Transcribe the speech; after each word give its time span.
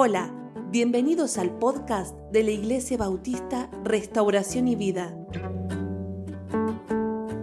Hola, 0.00 0.32
bienvenidos 0.70 1.38
al 1.38 1.58
podcast 1.58 2.16
de 2.30 2.44
la 2.44 2.52
Iglesia 2.52 2.96
Bautista 2.96 3.68
Restauración 3.82 4.68
y 4.68 4.76
Vida 4.76 5.12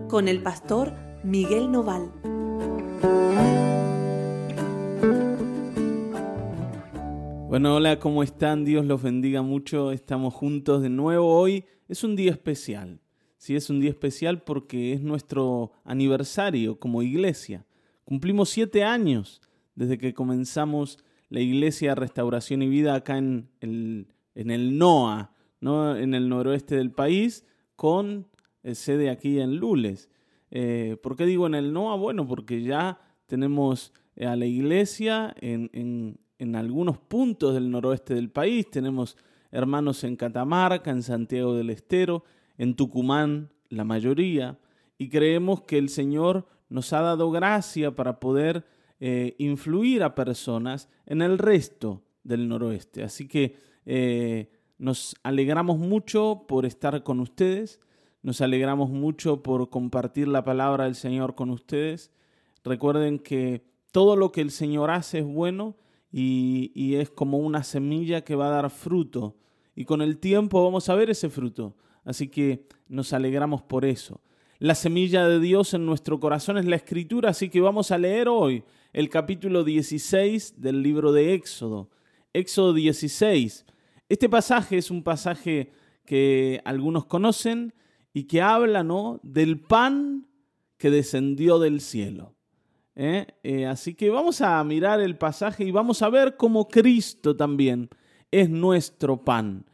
con 0.07 0.29
el 0.29 0.41
pastor 0.41 0.94
Miguel 1.26 1.70
Noval. 1.70 2.13
Bueno, 7.50 7.75
hola, 7.75 8.00
¿cómo 8.00 8.23
están? 8.23 8.64
Dios 8.64 8.86
los 8.86 9.04
bendiga 9.04 9.42
mucho. 9.42 9.92
Estamos 9.92 10.33
juntos 10.33 10.82
de 10.82 10.87
nuevo 10.87 11.37
hoy. 11.37 11.65
Es 11.89 12.06
un 12.06 12.15
día 12.15 12.32
especial. 12.32 13.01
Sí, 13.36 13.57
es 13.57 13.69
un 13.69 13.82
día 13.82 13.89
especial 13.89 14.43
porque 14.43 14.93
es 14.93 15.01
nuestro 15.01 15.74
aniversario 15.83 16.79
como 16.79 17.01
iglesia. 17.01 17.65
Cumplimos 18.06 18.50
siete 18.50 18.86
años 18.86 19.42
desde 19.75 19.97
que 19.97 20.14
comenzamos 20.14 21.00
la 21.29 21.39
Iglesia 21.39 21.96
Restauración 21.96 22.61
y 22.61 22.68
Vida 22.68 22.96
acá 22.96 23.18
en 23.18 23.50
el, 23.60 24.07
en 24.36 24.52
el 24.52 24.78
NOA, 24.78 25.32
¿no? 25.60 25.96
en 25.96 26.14
el 26.14 26.29
noroeste 26.29 26.75
del 26.75 26.92
país, 26.92 27.46
con 27.75 28.28
eh, 28.64 28.75
sede 28.75 29.10
aquí 29.10 29.39
en 29.39 29.57
Lules. 29.57 30.10
Eh, 30.52 30.97
¿Por 31.02 31.16
qué 31.16 31.25
digo 31.25 31.47
en 31.47 31.56
el 31.56 31.74
NOA? 31.74 31.96
Bueno, 31.96 32.28
porque 32.28 32.61
ya 32.61 33.00
tenemos 33.25 33.94
eh, 34.16 34.25
a 34.25 34.36
la 34.36 34.45
iglesia 34.45 35.36
en, 35.39 35.69
en, 35.73 36.19
en 36.38 36.56
algunos 36.56 36.97
puntos 36.97 37.53
del 37.53 37.72
noroeste 37.72 38.14
del 38.14 38.30
país, 38.30 38.69
tenemos 38.69 39.17
hermanos 39.52 40.03
en 40.03 40.16
Catamarca, 40.16 40.92
en 40.92 41.02
Santiago 41.02 41.55
del 41.55 41.69
Estero, 41.69 42.23
en 42.58 42.75
Tucumán, 42.75 43.52
la 43.69 43.83
mayoría, 43.83 44.59
y 44.97 45.09
creemos 45.09 45.61
que 45.61 45.78
el 45.78 45.89
Señor 45.89 46.45
nos 46.69 46.94
ha 46.94 47.02
dado 47.02 47.31
gracia 47.31 47.95
para 47.95 48.19
poder 48.19 48.66
eh, 48.99 49.35
influir 49.39 50.03
a 50.03 50.16
personas 50.16 50.89
en 51.05 51.21
el 51.21 51.38
resto 51.38 52.03
del 52.23 52.47
noroeste. 52.47 53.03
Así 53.03 53.27
que 53.27 53.55
eh, 53.85 54.49
nos 54.77 55.15
alegramos 55.23 55.77
mucho 55.77 56.45
por 56.47 56.65
estar 56.65 57.03
con 57.03 57.19
ustedes, 57.19 57.79
nos 58.21 58.41
alegramos 58.41 58.89
mucho 58.89 59.43
por 59.43 59.69
compartir 59.69 60.27
la 60.27 60.43
palabra 60.43 60.85
del 60.85 60.95
Señor 60.95 61.35
con 61.35 61.49
ustedes. 61.49 62.11
Recuerden 62.63 63.19
que 63.19 63.65
todo 63.91 64.15
lo 64.15 64.31
que 64.31 64.41
el 64.41 64.52
Señor 64.52 64.89
hace 64.89 65.19
es 65.19 65.25
bueno 65.25 65.75
y, 66.11 66.71
y 66.73 66.95
es 66.95 67.09
como 67.09 67.37
una 67.37 67.63
semilla 67.63 68.21
que 68.21 68.35
va 68.35 68.47
a 68.47 68.61
dar 68.61 68.69
fruto. 68.69 69.35
Y 69.75 69.85
con 69.85 70.02
el 70.02 70.17
tiempo 70.17 70.63
vamos 70.63 70.89
a 70.89 70.95
ver 70.95 71.09
ese 71.09 71.30
fruto. 71.30 71.75
Así 72.05 72.30
que 72.30 72.65
nos 72.87 73.13
alegramos 73.13 73.61
por 73.61 73.83
eso. 73.85 74.21
La 74.59 74.73
semilla 74.73 75.27
de 75.27 75.39
Dios 75.39 75.73
en 75.73 75.85
nuestro 75.85 76.19
corazón 76.19 76.57
es 76.57 76.65
la 76.65 76.77
escritura, 76.77 77.31
así 77.31 77.49
que 77.49 77.59
vamos 77.59 77.91
a 77.91 77.97
leer 77.97 78.30
hoy 78.30 78.63
el 78.95 79.09
capítulo 79.09 79.65
16 79.65 80.61
del 80.61 80.81
libro 80.81 81.11
de 81.11 81.33
Éxodo. 81.33 81.89
Éxodo 82.31 82.73
16. 82.73 83.65
Este 84.07 84.29
pasaje 84.29 84.77
es 84.77 84.89
un 84.89 85.03
pasaje 85.03 85.73
que 86.05 86.61
algunos 86.63 87.05
conocen 87.05 87.73
y 88.13 88.23
que 88.23 88.41
habla 88.41 88.85
del 89.21 89.59
pan 89.59 90.27
que 90.77 90.91
descendió 90.91 91.59
del 91.59 91.81
cielo. 91.81 92.35
¿eh? 92.95 93.27
Eh, 93.43 93.65
así 93.65 93.95
que 93.95 94.09
vamos 94.09 94.39
a 94.39 94.63
mirar 94.63 95.02
el 95.02 95.17
pasaje 95.17 95.65
y 95.65 95.71
vamos 95.71 96.02
a 96.02 96.07
ver 96.07 96.37
cómo 96.37 96.69
Cristo 96.69 97.35
también 97.35 97.89
es 98.31 98.49
nuestro 98.49 99.25
pan, 99.25 99.65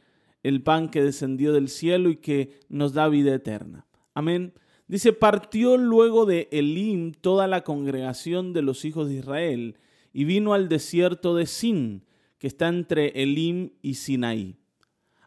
el 0.42 0.64
pan 0.64 0.90
que 0.90 1.04
descendió 1.04 1.54
del 1.54 1.70
cielo 1.70 2.10
y 2.10 2.16
que 2.16 2.60
nos 2.70 2.94
da 2.94 3.08
vida 3.08 3.36
eterna. 3.36 3.86
Amén. 4.16 4.52
Dice, 4.92 5.14
partió 5.14 5.78
luego 5.78 6.26
de 6.26 6.50
Elim 6.52 7.14
toda 7.14 7.48
la 7.48 7.64
congregación 7.64 8.52
de 8.52 8.62
los 8.62 8.84
hijos 8.84 9.08
de 9.08 9.16
Israel 9.16 9.78
y 10.12 10.26
vino 10.26 10.54
al 10.54 10.68
desierto 10.68 11.34
de 11.34 11.46
Sin, 11.46 12.04
que 12.40 12.48
está 12.48 12.68
entre 12.68 13.24
Elim 13.24 13.70
y 13.82 13.94
Sinaí, 13.94 14.58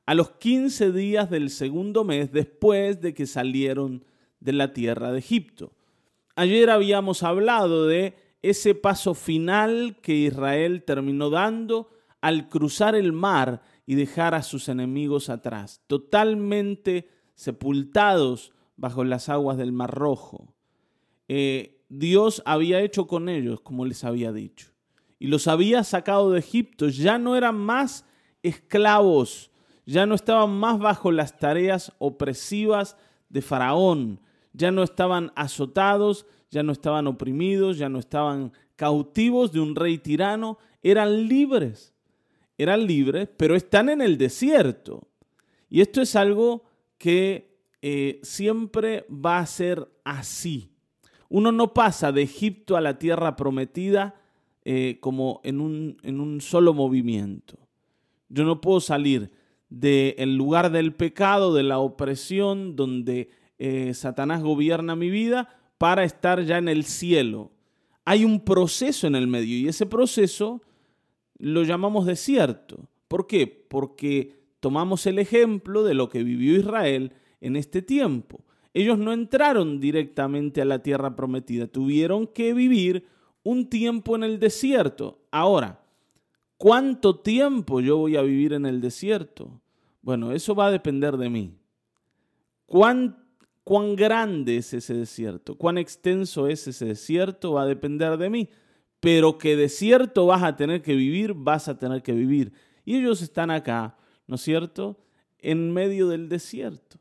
a 0.04 0.12
los 0.12 0.32
quince 0.32 0.92
días 0.92 1.30
del 1.30 1.48
segundo 1.48 2.04
mes 2.04 2.30
después 2.30 3.00
de 3.00 3.14
que 3.14 3.24
salieron 3.24 4.04
de 4.38 4.52
la 4.52 4.74
tierra 4.74 5.12
de 5.12 5.20
Egipto. 5.20 5.72
Ayer 6.36 6.68
habíamos 6.68 7.22
hablado 7.22 7.86
de 7.86 8.16
ese 8.42 8.74
paso 8.74 9.14
final 9.14 9.96
que 10.02 10.14
Israel 10.14 10.82
terminó 10.82 11.30
dando 11.30 11.88
al 12.20 12.50
cruzar 12.50 12.94
el 12.94 13.14
mar 13.14 13.62
y 13.86 13.94
dejar 13.94 14.34
a 14.34 14.42
sus 14.42 14.68
enemigos 14.68 15.30
atrás, 15.30 15.80
totalmente 15.86 17.08
sepultados 17.34 18.52
bajo 18.76 19.04
las 19.04 19.28
aguas 19.28 19.56
del 19.56 19.72
Mar 19.72 19.90
Rojo. 19.90 20.54
Eh, 21.28 21.82
Dios 21.88 22.42
había 22.44 22.80
hecho 22.80 23.06
con 23.06 23.28
ellos 23.28 23.60
como 23.60 23.86
les 23.86 24.04
había 24.04 24.32
dicho. 24.32 24.72
Y 25.18 25.28
los 25.28 25.48
había 25.48 25.84
sacado 25.84 26.32
de 26.32 26.40
Egipto. 26.40 26.88
Ya 26.88 27.18
no 27.18 27.36
eran 27.36 27.56
más 27.56 28.04
esclavos, 28.42 29.50
ya 29.86 30.06
no 30.06 30.14
estaban 30.14 30.50
más 30.50 30.78
bajo 30.78 31.12
las 31.12 31.38
tareas 31.38 31.92
opresivas 31.98 32.96
de 33.28 33.42
Faraón, 33.42 34.20
ya 34.52 34.70
no 34.70 34.82
estaban 34.82 35.32
azotados, 35.34 36.26
ya 36.50 36.62
no 36.62 36.72
estaban 36.72 37.06
oprimidos, 37.06 37.78
ya 37.78 37.88
no 37.88 37.98
estaban 37.98 38.52
cautivos 38.76 39.50
de 39.52 39.60
un 39.60 39.74
rey 39.74 39.98
tirano, 39.98 40.58
eran 40.82 41.26
libres. 41.26 41.94
Eran 42.56 42.86
libres, 42.86 43.28
pero 43.36 43.56
están 43.56 43.88
en 43.88 44.00
el 44.00 44.16
desierto. 44.16 45.08
Y 45.68 45.80
esto 45.80 46.00
es 46.00 46.14
algo 46.14 46.64
que 46.98 47.53
eh, 47.86 48.18
siempre 48.22 49.04
va 49.10 49.40
a 49.40 49.44
ser 49.44 49.86
así. 50.04 50.70
Uno 51.28 51.52
no 51.52 51.74
pasa 51.74 52.12
de 52.12 52.22
Egipto 52.22 52.78
a 52.78 52.80
la 52.80 52.98
tierra 52.98 53.36
prometida 53.36 54.14
eh, 54.64 54.96
como 55.02 55.42
en 55.44 55.60
un, 55.60 55.98
en 56.02 56.18
un, 56.18 56.40
solo 56.40 56.72
movimiento. 56.72 57.58
Yo 58.30 58.44
no 58.44 58.62
puedo 58.62 58.80
salir 58.80 59.30
del 59.68 60.34
lugar 60.34 60.72
del 60.72 60.94
pecado, 60.94 61.52
de 61.52 61.62
la 61.62 61.78
opresión, 61.78 62.74
donde 62.74 63.28
eh, 63.58 63.92
Satanás 63.92 64.42
gobierna 64.42 64.96
mi 64.96 65.10
vida, 65.10 65.54
para 65.76 66.04
estar 66.04 66.42
ya 66.42 66.56
en 66.56 66.68
el 66.68 66.84
cielo. 66.84 67.52
Hay 68.06 68.24
un 68.24 68.46
proceso 68.46 69.06
en 69.06 69.14
el 69.14 69.26
medio 69.26 69.58
y 69.58 69.68
ese 69.68 69.84
proceso 69.84 70.62
lo 71.36 71.64
llamamos 71.64 72.06
desierto. 72.06 72.88
¿Por 73.08 73.26
qué? 73.26 73.46
Porque 73.46 74.40
tomamos 74.60 75.04
el 75.04 75.18
ejemplo 75.18 75.82
de 75.82 75.92
lo 75.92 76.08
que 76.08 76.22
vivió 76.22 76.56
Israel 76.58 77.12
en 77.40 77.56
este 77.56 77.82
tiempo. 77.82 78.44
Ellos 78.72 78.98
no 78.98 79.12
entraron 79.12 79.78
directamente 79.78 80.60
a 80.60 80.64
la 80.64 80.80
tierra 80.80 81.14
prometida, 81.14 81.68
tuvieron 81.68 82.26
que 82.26 82.52
vivir 82.52 83.06
un 83.44 83.68
tiempo 83.68 84.16
en 84.16 84.24
el 84.24 84.40
desierto. 84.40 85.20
Ahora, 85.30 85.80
¿cuánto 86.56 87.20
tiempo 87.20 87.80
yo 87.80 87.98
voy 87.98 88.16
a 88.16 88.22
vivir 88.22 88.52
en 88.52 88.66
el 88.66 88.80
desierto? 88.80 89.60
Bueno, 90.02 90.32
eso 90.32 90.54
va 90.54 90.66
a 90.66 90.70
depender 90.72 91.16
de 91.16 91.30
mí. 91.30 91.56
¿Cuán, 92.66 93.16
grande 93.96 94.56
es 94.56 94.74
ese 94.74 94.94
desierto? 94.94 95.56
¿Cuán 95.56 95.78
extenso 95.78 96.48
es 96.48 96.66
ese 96.66 96.86
desierto? 96.86 97.52
Va 97.52 97.62
a 97.62 97.66
depender 97.66 98.18
de 98.18 98.28
mí. 98.28 98.48
Pero 98.98 99.38
que 99.38 99.56
desierto 99.56 100.26
vas 100.26 100.42
a 100.42 100.56
tener 100.56 100.82
que 100.82 100.96
vivir, 100.96 101.34
vas 101.34 101.68
a 101.68 101.78
tener 101.78 102.02
que 102.02 102.12
vivir. 102.12 102.52
Y 102.84 102.96
ellos 102.96 103.22
están 103.22 103.50
acá, 103.50 103.96
¿no 104.26 104.34
es 104.34 104.40
cierto? 104.40 104.98
En 105.38 105.72
medio 105.72 106.08
del 106.08 106.28
desierto. 106.28 106.98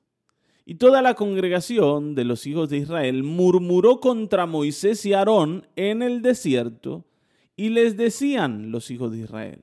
Y 0.65 0.75
toda 0.75 1.01
la 1.01 1.13
congregación 1.13 2.15
de 2.15 2.23
los 2.23 2.47
hijos 2.47 2.69
de 2.69 2.77
Israel 2.77 3.23
murmuró 3.23 3.99
contra 3.99 4.45
Moisés 4.45 5.05
y 5.05 5.13
Aarón 5.13 5.67
en 5.75 6.01
el 6.01 6.21
desierto, 6.21 7.03
y 7.55 7.69
les 7.69 7.97
decían 7.97 8.71
los 8.71 8.89
hijos 8.89 9.11
de 9.11 9.19
Israel, 9.19 9.61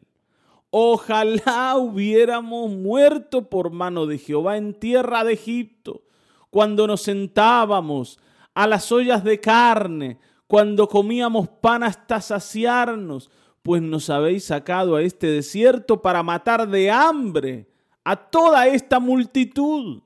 ojalá 0.71 1.77
hubiéramos 1.77 2.71
muerto 2.71 3.49
por 3.49 3.71
mano 3.71 4.07
de 4.07 4.19
Jehová 4.19 4.57
en 4.57 4.75
tierra 4.75 5.25
de 5.25 5.33
Egipto, 5.33 6.03
cuando 6.51 6.87
nos 6.87 7.03
sentábamos 7.03 8.19
a 8.55 8.67
las 8.67 8.93
ollas 8.93 9.25
de 9.25 9.41
carne, 9.41 10.19
cuando 10.47 10.89
comíamos 10.89 11.49
pan 11.49 11.83
hasta 11.83 12.21
saciarnos, 12.21 13.31
pues 13.63 13.81
nos 13.83 14.11
habéis 14.11 14.45
sacado 14.45 14.97
a 14.97 15.03
este 15.03 15.29
desierto 15.29 16.03
para 16.03 16.23
matar 16.23 16.69
de 16.69 16.91
hambre 16.91 17.69
a 18.05 18.17
toda 18.17 18.67
esta 18.67 19.01
multitud. 19.01 20.03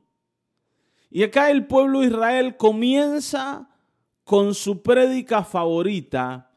Y 1.14 1.22
acá 1.22 1.52
el 1.52 1.68
pueblo 1.68 2.00
de 2.00 2.08
Israel 2.08 2.56
comienza 2.56 3.68
con 4.24 4.52
su 4.52 4.82
prédica 4.82 5.44
favorita, 5.44 6.50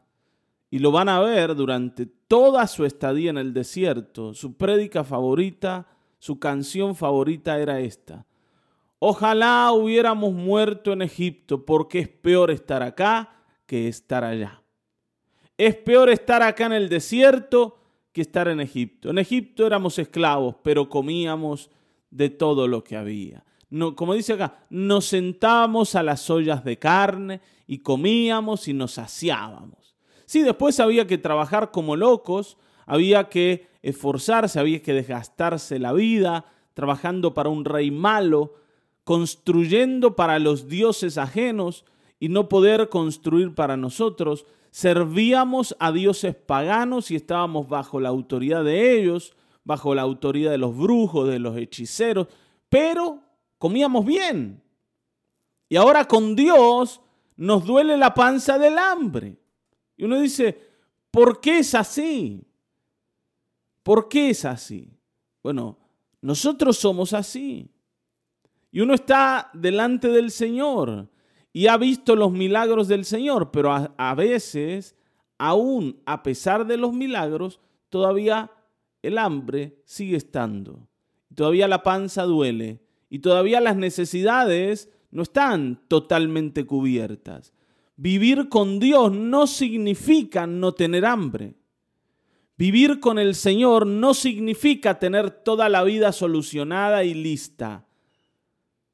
y 0.68 0.80
lo 0.80 0.90
van 0.90 1.08
a 1.08 1.20
ver 1.20 1.54
durante 1.54 2.06
toda 2.06 2.66
su 2.66 2.84
estadía 2.84 3.30
en 3.30 3.38
el 3.38 3.54
desierto. 3.54 4.34
Su 4.34 4.56
prédica 4.56 5.04
favorita, 5.04 5.86
su 6.18 6.40
canción 6.40 6.96
favorita 6.96 7.56
era 7.60 7.78
esta. 7.78 8.26
Ojalá 8.98 9.70
hubiéramos 9.70 10.32
muerto 10.32 10.92
en 10.92 11.02
Egipto, 11.02 11.64
porque 11.64 12.00
es 12.00 12.08
peor 12.08 12.50
estar 12.50 12.82
acá 12.82 13.44
que 13.64 13.86
estar 13.86 14.24
allá. 14.24 14.60
Es 15.56 15.76
peor 15.76 16.10
estar 16.10 16.42
acá 16.42 16.66
en 16.66 16.72
el 16.72 16.88
desierto 16.88 17.78
que 18.10 18.22
estar 18.22 18.48
en 18.48 18.58
Egipto. 18.58 19.10
En 19.10 19.18
Egipto 19.18 19.64
éramos 19.64 20.00
esclavos, 20.00 20.56
pero 20.64 20.88
comíamos 20.88 21.70
de 22.10 22.28
todo 22.28 22.66
lo 22.66 22.82
que 22.82 22.96
había 22.96 23.44
como 23.96 24.14
dice 24.14 24.34
acá, 24.34 24.64
nos 24.70 25.06
sentábamos 25.06 25.94
a 25.94 26.02
las 26.02 26.28
ollas 26.30 26.64
de 26.64 26.78
carne 26.78 27.40
y 27.66 27.78
comíamos 27.78 28.66
y 28.68 28.72
nos 28.72 28.92
saciábamos. 28.92 29.96
Sí, 30.24 30.42
después 30.42 30.80
había 30.80 31.06
que 31.06 31.18
trabajar 31.18 31.70
como 31.70 31.96
locos, 31.96 32.56
había 32.86 33.28
que 33.28 33.68
esforzarse, 33.82 34.58
había 34.58 34.82
que 34.82 34.94
desgastarse 34.94 35.78
la 35.78 35.92
vida, 35.92 36.46
trabajando 36.74 37.34
para 37.34 37.48
un 37.48 37.64
rey 37.64 37.90
malo, 37.90 38.54
construyendo 39.04 40.16
para 40.16 40.38
los 40.38 40.68
dioses 40.68 41.18
ajenos 41.18 41.84
y 42.20 42.28
no 42.28 42.48
poder 42.48 42.88
construir 42.88 43.54
para 43.54 43.76
nosotros. 43.76 44.46
Servíamos 44.70 45.76
a 45.78 45.92
dioses 45.92 46.34
paganos 46.34 47.10
y 47.10 47.16
estábamos 47.16 47.68
bajo 47.68 48.00
la 48.00 48.10
autoridad 48.10 48.64
de 48.64 48.98
ellos, 48.98 49.34
bajo 49.64 49.94
la 49.94 50.02
autoridad 50.02 50.50
de 50.50 50.58
los 50.58 50.76
brujos, 50.76 51.28
de 51.28 51.38
los 51.38 51.56
hechiceros, 51.56 52.28
pero 52.68 53.22
comíamos 53.58 54.04
bien. 54.04 54.62
Y 55.68 55.76
ahora 55.76 56.06
con 56.06 56.34
Dios 56.34 57.00
nos 57.36 57.64
duele 57.64 57.96
la 57.96 58.14
panza 58.14 58.58
del 58.58 58.78
hambre. 58.78 59.36
Y 59.96 60.04
uno 60.04 60.18
dice, 60.18 60.58
¿por 61.10 61.40
qué 61.40 61.58
es 61.58 61.74
así? 61.74 62.44
¿Por 63.82 64.08
qué 64.08 64.30
es 64.30 64.44
así? 64.44 64.90
Bueno, 65.42 65.78
nosotros 66.20 66.76
somos 66.78 67.12
así. 67.12 67.70
Y 68.70 68.80
uno 68.80 68.94
está 68.94 69.50
delante 69.54 70.08
del 70.08 70.30
Señor 70.30 71.08
y 71.52 71.66
ha 71.66 71.76
visto 71.76 72.14
los 72.14 72.32
milagros 72.32 72.88
del 72.88 73.04
Señor, 73.04 73.50
pero 73.50 73.72
a, 73.72 74.14
veces, 74.14 74.94
aún 75.38 76.00
a 76.04 76.22
pesar 76.22 76.66
de 76.66 76.76
los 76.76 76.92
milagros, 76.92 77.60
todavía 77.88 78.50
el 79.02 79.18
hambre 79.18 79.80
sigue 79.84 80.16
estando. 80.16 80.86
Todavía 81.34 81.66
la 81.68 81.82
panza 81.82 82.24
duele 82.24 82.80
y 83.10 83.20
todavía 83.20 83.60
las 83.60 83.76
necesidades 83.76 84.90
no 85.10 85.22
están 85.22 85.80
totalmente 85.88 86.66
cubiertas. 86.66 87.52
Vivir 87.96 88.48
con 88.48 88.78
Dios 88.78 89.12
no 89.12 89.46
significa 89.46 90.46
no 90.46 90.72
tener 90.72 91.04
hambre. 91.04 91.54
Vivir 92.56 93.00
con 93.00 93.18
el 93.18 93.34
Señor 93.34 93.86
no 93.86 94.14
significa 94.14 94.98
tener 94.98 95.30
toda 95.30 95.68
la 95.68 95.84
vida 95.84 96.12
solucionada 96.12 97.04
y 97.04 97.14
lista. 97.14 97.86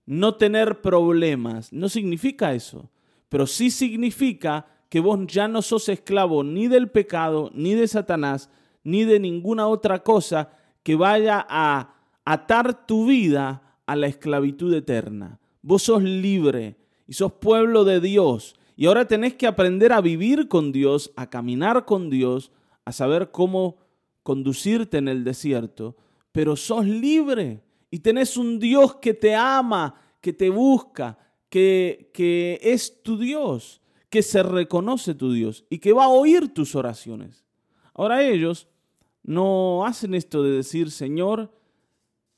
No 0.06 0.37
tener 0.37 0.81
problemas, 0.81 1.72
no 1.72 1.88
significa 1.88 2.55
eso. 2.55 2.90
Pero 3.28 3.46
sí 3.46 3.70
significa 3.70 4.67
que 4.88 5.00
vos 5.00 5.19
ya 5.26 5.49
no 5.49 5.60
sos 5.62 5.88
esclavo 5.88 6.44
ni 6.44 6.69
del 6.69 6.90
pecado, 6.90 7.50
ni 7.55 7.75
de 7.75 7.88
Satanás, 7.88 8.50
ni 8.84 9.05
de 9.05 9.19
ninguna 9.19 9.67
otra 9.67 10.02
cosa 10.02 10.50
que 10.82 10.94
vaya 10.94 11.44
a 11.49 11.94
atar 12.25 12.87
tu 12.87 13.06
vida 13.06 13.63
a 13.86 13.96
la 13.96 14.06
esclavitud 14.06 14.72
eterna. 14.75 15.40
Vos 15.62 15.84
sos 15.84 16.02
libre 16.02 16.76
y 17.06 17.14
sos 17.14 17.32
pueblo 17.34 17.84
de 17.84 18.00
Dios. 18.00 18.56
Y 18.76 18.86
ahora 18.86 19.06
tenés 19.06 19.34
que 19.34 19.46
aprender 19.46 19.92
a 19.92 20.00
vivir 20.00 20.48
con 20.48 20.72
Dios, 20.72 21.12
a 21.16 21.31
caminar 21.31 21.84
con 21.84 22.10
Dios, 22.10 22.50
a 22.84 22.92
saber 22.92 23.31
cómo 23.31 23.76
conducirte 24.22 24.98
en 24.98 25.08
el 25.08 25.25
desierto. 25.25 25.96
Pero 26.32 26.56
sos 26.56 26.86
libre 26.86 27.62
y 27.90 28.00
tenés 28.00 28.36
un 28.36 28.58
Dios 28.58 28.96
que 28.96 29.14
te 29.14 29.34
ama, 29.34 29.94
que 30.20 30.32
te 30.32 30.50
busca, 30.50 31.19
que, 31.48 32.10
que 32.12 32.58
es 32.62 33.02
tu 33.02 33.16
Dios, 33.16 33.81
que 34.10 34.22
se 34.22 34.42
reconoce 34.42 35.14
tu 35.14 35.32
Dios 35.32 35.64
y 35.70 35.78
que 35.78 35.92
va 35.92 36.04
a 36.04 36.08
oír 36.08 36.52
tus 36.52 36.75
oraciones. 36.75 37.44
Ahora 37.94 38.22
ellos 38.22 38.66
no 39.22 39.86
hacen 39.86 40.14
esto 40.14 40.42
de 40.42 40.50
decir, 40.50 40.90
Señor, 40.90 41.52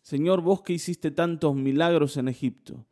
Señor, 0.07 0.41
vos 0.41 0.63
que 0.63 0.73
hiciste 0.73 1.11
tantos 1.11 1.57
milagros 1.57 2.17
en 2.17 2.29
Egipto, 2.29 2.87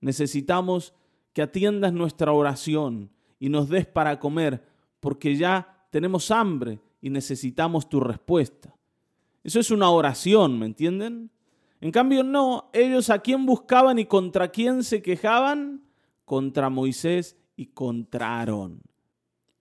necesitamos 0.00 0.94
que 1.34 1.42
atiendas 1.42 1.92
nuestra 1.92 2.32
oración 2.32 3.10
y 3.38 3.50
nos 3.50 3.68
des 3.68 3.86
para 3.86 4.18
comer, 4.18 4.64
porque 4.98 5.36
ya 5.36 5.86
tenemos 5.90 6.30
hambre 6.30 6.80
y 7.02 7.10
necesitamos 7.10 7.86
tu 7.90 8.00
respuesta. 8.00 8.74
Eso 9.42 9.60
es 9.60 9.70
una 9.70 9.90
oración, 9.90 10.58
¿me 10.58 10.64
entienden? 10.64 11.30
En 11.82 11.90
cambio, 11.90 12.24
no, 12.24 12.70
ellos 12.72 13.10
a 13.10 13.18
quién 13.18 13.44
buscaban 13.44 13.98
y 13.98 14.06
contra 14.06 14.48
quién 14.48 14.84
se 14.84 15.02
quejaban? 15.02 15.82
Contra 16.24 16.70
Moisés 16.70 17.36
y 17.56 17.66
contra 17.66 18.38
Aarón. 18.38 18.80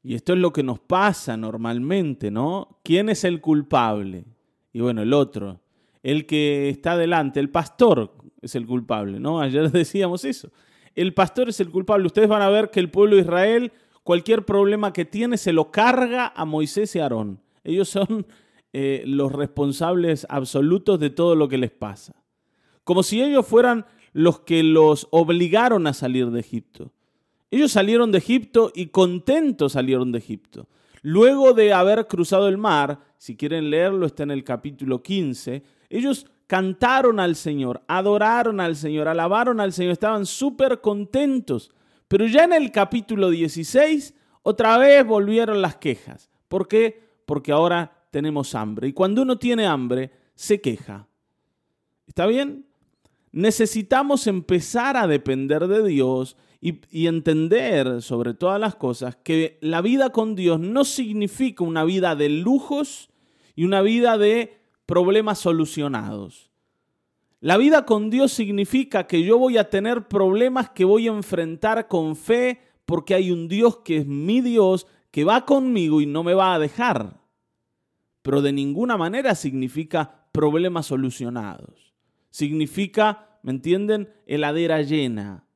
Y 0.03 0.15
esto 0.15 0.31
es 0.31 0.39
lo 0.39 0.53
que 0.53 0.63
nos 0.63 0.79
pasa 0.79 1.35
normalmente, 1.35 2.31
¿no? 2.31 2.79
¿Quién 2.81 3.09
es 3.09 3.25
el 3.25 3.41
culpable? 3.41 4.23
Y 4.71 4.79
bueno, 4.79 5.01
el 5.01 5.11
otro, 5.11 5.59
el 6.03 6.25
que 6.25 6.69
está 6.69 6.97
delante, 6.97 7.39
el 7.39 7.49
pastor, 7.49 8.13
es 8.41 8.55
el 8.55 8.67
culpable, 8.67 9.19
¿no? 9.19 9.39
Ayer 9.39 9.71
decíamos 9.71 10.25
eso. 10.25 10.51
El 10.95 11.13
pastor 11.13 11.49
es 11.49 11.59
el 11.59 11.71
culpable. 11.71 12.05
Ustedes 12.05 12.27
van 12.27 12.41
a 12.41 12.49
ver 12.49 12.69
que 12.69 12.79
el 12.79 12.91
pueblo 12.91 13.15
de 13.15 13.23
Israel, 13.23 13.71
cualquier 14.03 14.45
problema 14.45 14.93
que 14.93 15.05
tiene, 15.05 15.37
se 15.37 15.53
lo 15.53 15.71
carga 15.71 16.31
a 16.35 16.45
Moisés 16.45 16.95
y 16.95 16.99
Aarón. 16.99 17.39
Ellos 17.63 17.89
son 17.89 18.27
eh, 18.73 19.03
los 19.07 19.31
responsables 19.31 20.27
absolutos 20.29 20.99
de 20.99 21.09
todo 21.09 21.35
lo 21.35 21.47
que 21.47 21.57
les 21.57 21.71
pasa. 21.71 22.13
Como 22.83 23.01
si 23.01 23.21
ellos 23.23 23.47
fueran 23.47 23.85
los 24.11 24.41
que 24.41 24.61
los 24.61 25.07
obligaron 25.09 25.87
a 25.87 25.93
salir 25.93 26.29
de 26.29 26.41
Egipto. 26.41 26.91
Ellos 27.49 27.71
salieron 27.71 28.11
de 28.11 28.17
Egipto 28.17 28.71
y 28.75 28.87
contentos 28.87 29.73
salieron 29.73 30.11
de 30.11 30.19
Egipto. 30.19 30.67
Luego 31.01 31.53
de 31.53 31.73
haber 31.73 32.07
cruzado 32.07 32.47
el 32.47 32.57
mar, 32.57 32.99
si 33.17 33.35
quieren 33.35 33.69
leerlo, 33.69 34.05
está 34.05 34.23
en 34.23 34.31
el 34.31 34.43
capítulo 34.43 35.03
15, 35.03 35.63
ellos 35.97 36.25
cantaron 36.47 37.19
al 37.19 37.35
Señor, 37.35 37.83
adoraron 37.87 38.59
al 38.59 38.75
Señor, 38.75 39.07
alabaron 39.07 39.59
al 39.59 39.73
Señor, 39.73 39.91
estaban 39.91 40.25
súper 40.25 40.81
contentos. 40.81 41.71
Pero 42.07 42.25
ya 42.27 42.43
en 42.43 42.53
el 42.53 42.71
capítulo 42.71 43.29
16, 43.29 44.13
otra 44.41 44.77
vez 44.77 45.05
volvieron 45.05 45.61
las 45.61 45.75
quejas. 45.75 46.29
¿Por 46.47 46.67
qué? 46.67 47.01
Porque 47.25 47.51
ahora 47.51 48.05
tenemos 48.11 48.55
hambre. 48.55 48.87
Y 48.87 48.93
cuando 48.93 49.21
uno 49.21 49.37
tiene 49.37 49.65
hambre, 49.65 50.11
se 50.35 50.61
queja. 50.61 51.07
¿Está 52.07 52.25
bien? 52.25 52.65
Necesitamos 53.31 54.27
empezar 54.27 54.97
a 54.97 55.07
depender 55.07 55.67
de 55.67 55.83
Dios 55.83 56.37
y, 56.59 56.81
y, 56.89 57.07
entender 57.07 58.01
sobre 58.01 58.33
todas 58.33 58.59
las 58.59 58.75
cosas 58.75 59.15
que 59.15 59.57
la 59.61 59.81
vida 59.81 60.11
con 60.11 60.35
Dios 60.35 60.59
no 60.59 60.85
significa 60.85 61.63
una 61.63 61.83
vida 61.83 62.15
de 62.15 62.29
lujos 62.29 63.09
y 63.55 63.65
una 63.65 63.81
vida 63.81 64.17
de 64.17 64.62
problemas 64.93 65.39
solucionados. 65.39 66.51
La 67.39 67.57
vida 67.57 67.83
con 67.83 68.11
Dios 68.11 68.31
significa 68.31 69.07
que 69.07 69.23
yo 69.23 69.39
voy 69.39 69.57
a 69.57 69.71
tener 69.71 70.07
problemas 70.07 70.69
que 70.69 70.85
voy 70.85 71.07
a 71.07 71.11
enfrentar 71.11 71.87
con 71.87 72.15
fe 72.15 72.61
porque 72.85 73.15
hay 73.15 73.31
un 73.31 73.47
Dios 73.47 73.77
que 73.77 73.97
es 73.97 74.05
mi 74.05 74.39
Dios, 74.39 74.85
que 75.09 75.23
va 75.23 75.45
conmigo 75.45 75.99
y 75.99 76.05
no 76.05 76.21
me 76.21 76.35
va 76.35 76.53
a 76.53 76.59
dejar. 76.59 77.19
Pero 78.21 78.43
de 78.43 78.53
ninguna 78.53 78.95
manera 78.95 79.33
significa 79.33 80.27
problemas 80.31 80.85
solucionados. 80.85 81.95
Significa, 82.29 83.39
¿me 83.41 83.49
entienden?, 83.49 84.13
heladera 84.27 84.83
llena. 84.83 85.47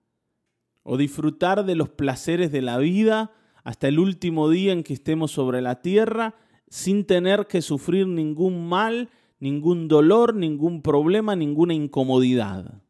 O 0.82 0.98
disfrutar 0.98 1.64
de 1.64 1.76
los 1.76 1.90
placeres 1.90 2.52
de 2.52 2.64
la 2.64 2.80
vida 2.80 3.34
hasta 3.64 3.88
el 3.88 4.00
último 4.00 4.50
día 4.50 4.74
en 4.74 4.82
que 4.82 4.96
estemos 4.96 5.30
sobre 5.30 5.62
la 5.62 5.84
tierra 5.84 6.34
sin 6.70 7.06
tener 7.06 7.46
que 7.46 7.62
sufrir 7.62 8.08
ningún 8.08 8.68
mal, 8.68 9.12
ningún 9.40 9.88
dolor, 9.88 10.34
ningún 10.34 10.82
problema, 10.82 11.36
ninguna 11.36 11.74
incomodidad. 11.74 12.82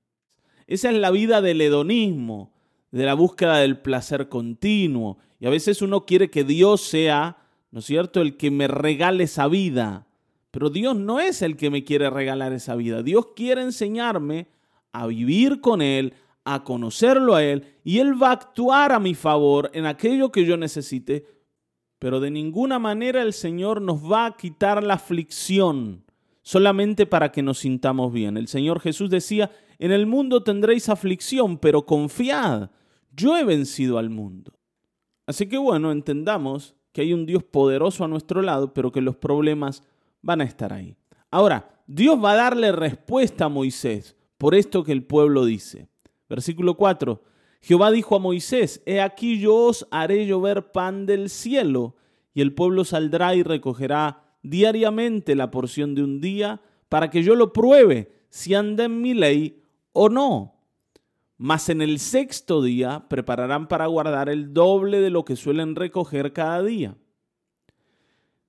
Esa 0.68 0.90
es 0.90 0.98
la 0.98 1.12
vida 1.12 1.42
del 1.42 1.62
hedonismo, 1.62 2.54
de 2.92 3.06
la 3.06 3.14
búsqueda 3.14 3.58
del 3.58 3.80
placer 3.80 4.30
continuo. 4.30 5.18
Y 5.40 5.46
a 5.46 5.50
veces 5.50 5.82
uno 5.82 6.06
quiere 6.06 6.30
que 6.30 6.44
Dios 6.44 6.82
sea, 6.82 7.38
¿no 7.72 7.80
es 7.80 7.86
cierto?, 7.86 8.22
el 8.22 8.38
que 8.38 8.52
me 8.52 8.68
regale 8.68 9.26
esa 9.26 9.48
vida. 9.48 10.08
Pero 10.52 10.70
Dios 10.70 10.96
no 10.96 11.20
es 11.20 11.42
el 11.42 11.58
que 11.58 11.70
me 11.70 11.84
quiere 11.84 12.10
regalar 12.10 12.54
esa 12.54 12.76
vida. 12.76 13.04
Dios 13.04 13.28
quiere 13.36 13.62
enseñarme 13.62 14.48
a 14.92 15.08
vivir 15.08 15.62
con 15.62 15.82
Él, 15.82 16.14
a 16.44 16.64
conocerlo 16.64 17.36
a 17.36 17.44
Él, 17.44 17.76
y 17.84 18.00
Él 18.00 18.22
va 18.22 18.30
a 18.30 18.34
actuar 18.34 18.92
a 18.92 19.00
mi 19.00 19.14
favor 19.14 19.70
en 19.74 19.86
aquello 19.86 20.32
que 20.32 20.46
yo 20.46 20.58
necesite 20.58 21.38
pero 22.00 22.20
de 22.20 22.32
ninguna 22.32 22.80
manera 22.80 23.22
el 23.22 23.34
Señor 23.34 23.82
nos 23.82 24.00
va 24.04 24.28
a 24.28 24.38
quitar 24.38 24.84
la 24.84 24.96
aflicción 24.96 26.04
solamente 26.48 27.06
para 27.06 27.34
que 27.34 27.44
nos 27.44 27.58
sintamos 27.58 28.14
bien. 28.14 28.38
El 28.38 28.48
Señor 28.48 28.80
Jesús 28.80 29.10
decía, 29.10 29.52
en 29.80 29.92
el 29.92 30.06
mundo 30.06 30.44
tendréis 30.44 30.88
aflicción, 30.88 31.58
pero 31.58 31.86
confiad, 31.86 32.70
yo 33.12 33.36
he 33.36 33.44
vencido 33.44 33.98
al 33.98 34.10
mundo. 34.10 34.54
Así 35.26 35.50
que 35.50 35.58
bueno, 35.58 35.92
entendamos 35.92 36.74
que 36.94 37.02
hay 37.02 37.12
un 37.12 37.26
Dios 37.26 37.44
poderoso 37.44 38.06
a 38.06 38.08
nuestro 38.08 38.42
lado, 38.42 38.74
pero 38.74 38.94
que 38.94 39.02
los 39.02 39.18
problemas 39.18 39.84
van 40.22 40.40
a 40.40 40.46
estar 40.46 40.72
ahí. 40.72 40.96
Ahora, 41.32 41.82
Dios 41.86 42.18
va 42.24 42.32
a 42.32 42.38
darle 42.38 42.72
respuesta 42.72 43.44
a 43.44 43.50
Moisés 43.50 44.16
por 44.38 44.56
esto 44.56 44.86
que 44.86 44.94
el 44.94 45.04
pueblo 45.04 45.44
dice. 45.44 45.90
Versículo 46.30 46.78
4. 46.78 47.22
Jehová 47.60 47.92
dijo 47.92 48.16
a 48.16 48.20
Moisés, 48.20 48.82
He 48.86 49.02
aquí 49.02 49.38
yo 49.38 49.54
os 49.54 49.86
haré 49.92 50.26
llover 50.26 50.72
pan 50.72 51.06
del 51.06 51.30
cielo, 51.30 51.98
y 52.34 52.40
el 52.40 52.54
pueblo 52.54 52.86
saldrá 52.86 53.36
y 53.36 53.44
recogerá 53.44 54.27
diariamente 54.50 55.36
la 55.36 55.52
porción 55.52 55.96
de 55.96 56.04
un 56.04 56.22
día, 56.22 56.62
para 56.90 57.10
que 57.10 57.24
yo 57.24 57.36
lo 57.36 57.54
pruebe 57.54 58.12
si 58.30 58.54
anda 58.54 58.86
en 58.86 59.02
mi 59.02 59.14
ley 59.14 59.62
o 59.94 60.10
no. 60.10 60.56
Mas 61.38 61.70
en 61.70 61.82
el 61.82 62.00
sexto 62.00 62.64
día 62.64 63.06
prepararán 63.10 63.68
para 63.68 63.86
guardar 63.88 64.30
el 64.30 64.54
doble 64.54 65.00
de 65.02 65.10
lo 65.10 65.24
que 65.24 65.36
suelen 65.36 65.76
recoger 65.76 66.34
cada 66.34 66.64
día. 66.64 66.98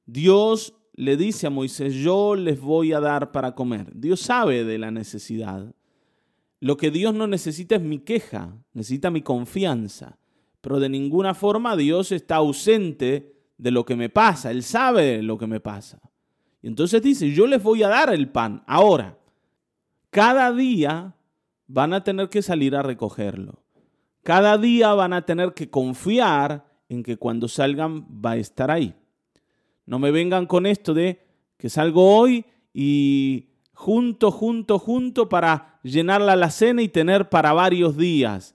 Dios 0.07 0.75
le 0.95 1.17
dice 1.17 1.47
a 1.47 1.50
Moisés, 1.50 1.95
yo 1.95 2.35
les 2.35 2.61
voy 2.61 2.93
a 2.93 3.00
dar 3.00 3.31
para 3.31 3.55
comer. 3.55 3.93
Dios 3.95 4.21
sabe 4.21 4.64
de 4.64 4.78
la 4.78 4.90
necesidad. 4.90 5.75
Lo 6.61 6.76
que 6.76 6.90
Dios 6.90 7.14
no 7.14 7.26
necesita 7.26 7.76
es 7.76 7.83
mi 7.83 7.99
queja, 7.99 8.57
necesita 8.73 9.11
mi 9.11 9.23
confianza. 9.23 10.19
Pero 10.61 10.81
de 10.81 10.88
ninguna 10.88 11.35
forma 11.35 11.76
Dios 11.76 12.11
está 12.11 12.37
ausente 12.37 13.38
de 13.59 13.71
lo 13.71 13.85
que 13.85 13.97
me 13.97 14.09
pasa. 14.09 14.50
Él 14.50 14.62
sabe 14.62 15.23
lo 15.23 15.37
que 15.37 15.47
me 15.47 15.61
pasa. 15.61 16.00
Y 16.62 16.69
entonces 16.69 17.03
dice, 17.03 17.31
yo 17.31 17.47
les 17.47 17.62
voy 17.62 17.83
a 17.83 17.88
dar 17.88 18.12
el 18.12 18.29
pan. 18.29 18.62
Ahora, 18.67 19.19
cada 20.11 20.53
día 20.53 21.15
van 21.67 21.93
a 21.93 22.03
tener 22.03 22.29
que 22.29 22.43
salir 22.43 22.75
a 22.75 22.83
recogerlo. 22.83 23.62
Cada 24.23 24.59
día 24.59 24.95
van 24.95 25.12
a 25.12 25.23
tener 25.23 25.55
que 25.55 25.71
confiar 25.71 26.67
en 26.88 27.03
que 27.03 27.17
cuando 27.17 27.49
salgan 27.49 28.07
va 28.25 28.33
a 28.33 28.37
estar 28.37 28.71
ahí. 28.71 28.95
No 29.87 29.99
me 29.99 30.11
vengan 30.11 30.47
con 30.47 30.67
esto 30.67 30.95
de 30.95 31.25
que 31.57 31.69
salgo 31.69 32.17
hoy 32.17 32.45
y 32.73 33.50
junto, 33.73 34.31
junto, 34.31 34.79
junto 34.79 35.29
para 35.29 35.79
llenar 35.83 36.21
la 36.21 36.33
alacena 36.33 36.83
y 36.83 36.88
tener 36.88 37.29
para 37.29 37.53
varios 37.53 37.97
días. 37.97 38.55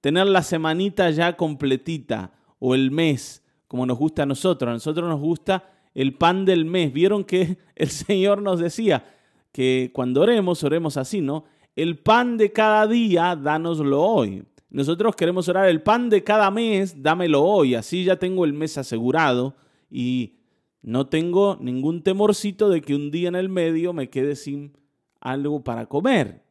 Tener 0.00 0.26
la 0.26 0.42
semanita 0.42 1.10
ya 1.10 1.36
completita 1.36 2.32
o 2.58 2.74
el 2.74 2.90
mes, 2.90 3.42
como 3.74 3.86
nos 3.86 3.98
gusta 3.98 4.22
a 4.22 4.26
nosotros. 4.26 4.70
A 4.70 4.74
nosotros 4.74 5.08
nos 5.08 5.18
gusta 5.18 5.68
el 5.96 6.14
pan 6.14 6.44
del 6.44 6.64
mes. 6.64 6.92
Vieron 6.92 7.24
que 7.24 7.58
el 7.74 7.88
Señor 7.88 8.40
nos 8.40 8.60
decía 8.60 9.04
que 9.50 9.90
cuando 9.92 10.20
oremos, 10.20 10.62
oremos 10.62 10.96
así, 10.96 11.20
¿no? 11.20 11.42
El 11.74 11.98
pan 11.98 12.36
de 12.36 12.52
cada 12.52 12.86
día, 12.86 13.34
dánoslo 13.34 14.00
hoy. 14.00 14.44
Nosotros 14.70 15.16
queremos 15.16 15.48
orar 15.48 15.68
el 15.68 15.82
pan 15.82 16.08
de 16.08 16.22
cada 16.22 16.52
mes, 16.52 17.02
dámelo 17.02 17.42
hoy. 17.42 17.74
Así 17.74 18.04
ya 18.04 18.14
tengo 18.14 18.44
el 18.44 18.52
mes 18.52 18.78
asegurado 18.78 19.56
y 19.90 20.36
no 20.80 21.08
tengo 21.08 21.58
ningún 21.60 22.04
temorcito 22.04 22.68
de 22.68 22.80
que 22.80 22.94
un 22.94 23.10
día 23.10 23.26
en 23.26 23.34
el 23.34 23.48
medio 23.48 23.92
me 23.92 24.08
quede 24.08 24.36
sin 24.36 24.78
algo 25.18 25.64
para 25.64 25.86
comer. 25.86 26.44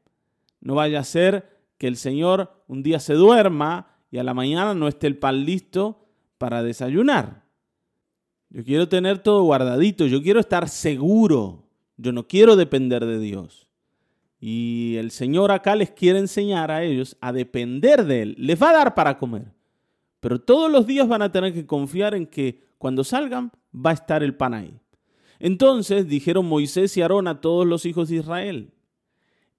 No 0.59 0.75
vaya 0.75 0.99
a 0.99 1.05
ser 1.05 1.57
que 1.77 1.87
el 1.87 1.95
Señor 1.95 2.51
un 2.67 2.83
día 2.83 2.99
se 2.99 3.13
duerma 3.13 3.95
y 4.11 4.17
a 4.17 4.25
la 4.25 4.33
mañana 4.33 4.73
no 4.73 4.89
esté 4.89 5.07
el 5.07 5.17
pan 5.17 5.45
listo 5.45 6.02
para 6.43 6.61
desayunar. 6.61 7.41
Yo 8.49 8.65
quiero 8.65 8.89
tener 8.89 9.19
todo 9.19 9.43
guardadito, 9.43 10.07
yo 10.07 10.21
quiero 10.21 10.41
estar 10.41 10.67
seguro, 10.67 11.63
yo 11.95 12.11
no 12.11 12.27
quiero 12.27 12.57
depender 12.57 13.05
de 13.05 13.17
Dios. 13.17 13.69
Y 14.41 14.97
el 14.97 15.11
Señor 15.11 15.53
acá 15.53 15.73
les 15.73 15.91
quiere 15.91 16.19
enseñar 16.19 16.69
a 16.69 16.83
ellos 16.83 17.15
a 17.21 17.31
depender 17.31 18.03
de 18.03 18.23
Él. 18.23 18.35
Les 18.37 18.61
va 18.61 18.71
a 18.71 18.73
dar 18.73 18.93
para 18.93 19.17
comer, 19.17 19.53
pero 20.19 20.37
todos 20.37 20.69
los 20.69 20.85
días 20.85 21.07
van 21.07 21.21
a 21.21 21.31
tener 21.31 21.53
que 21.53 21.65
confiar 21.65 22.13
en 22.13 22.27
que 22.27 22.61
cuando 22.77 23.05
salgan 23.05 23.49
va 23.73 23.91
a 23.91 23.93
estar 23.93 24.21
el 24.21 24.35
pan 24.35 24.53
ahí. 24.53 24.77
Entonces 25.39 26.09
dijeron 26.09 26.45
Moisés 26.45 26.97
y 26.97 27.01
Aarón 27.01 27.29
a 27.29 27.39
todos 27.39 27.65
los 27.65 27.85
hijos 27.85 28.09
de 28.09 28.17
Israel, 28.17 28.73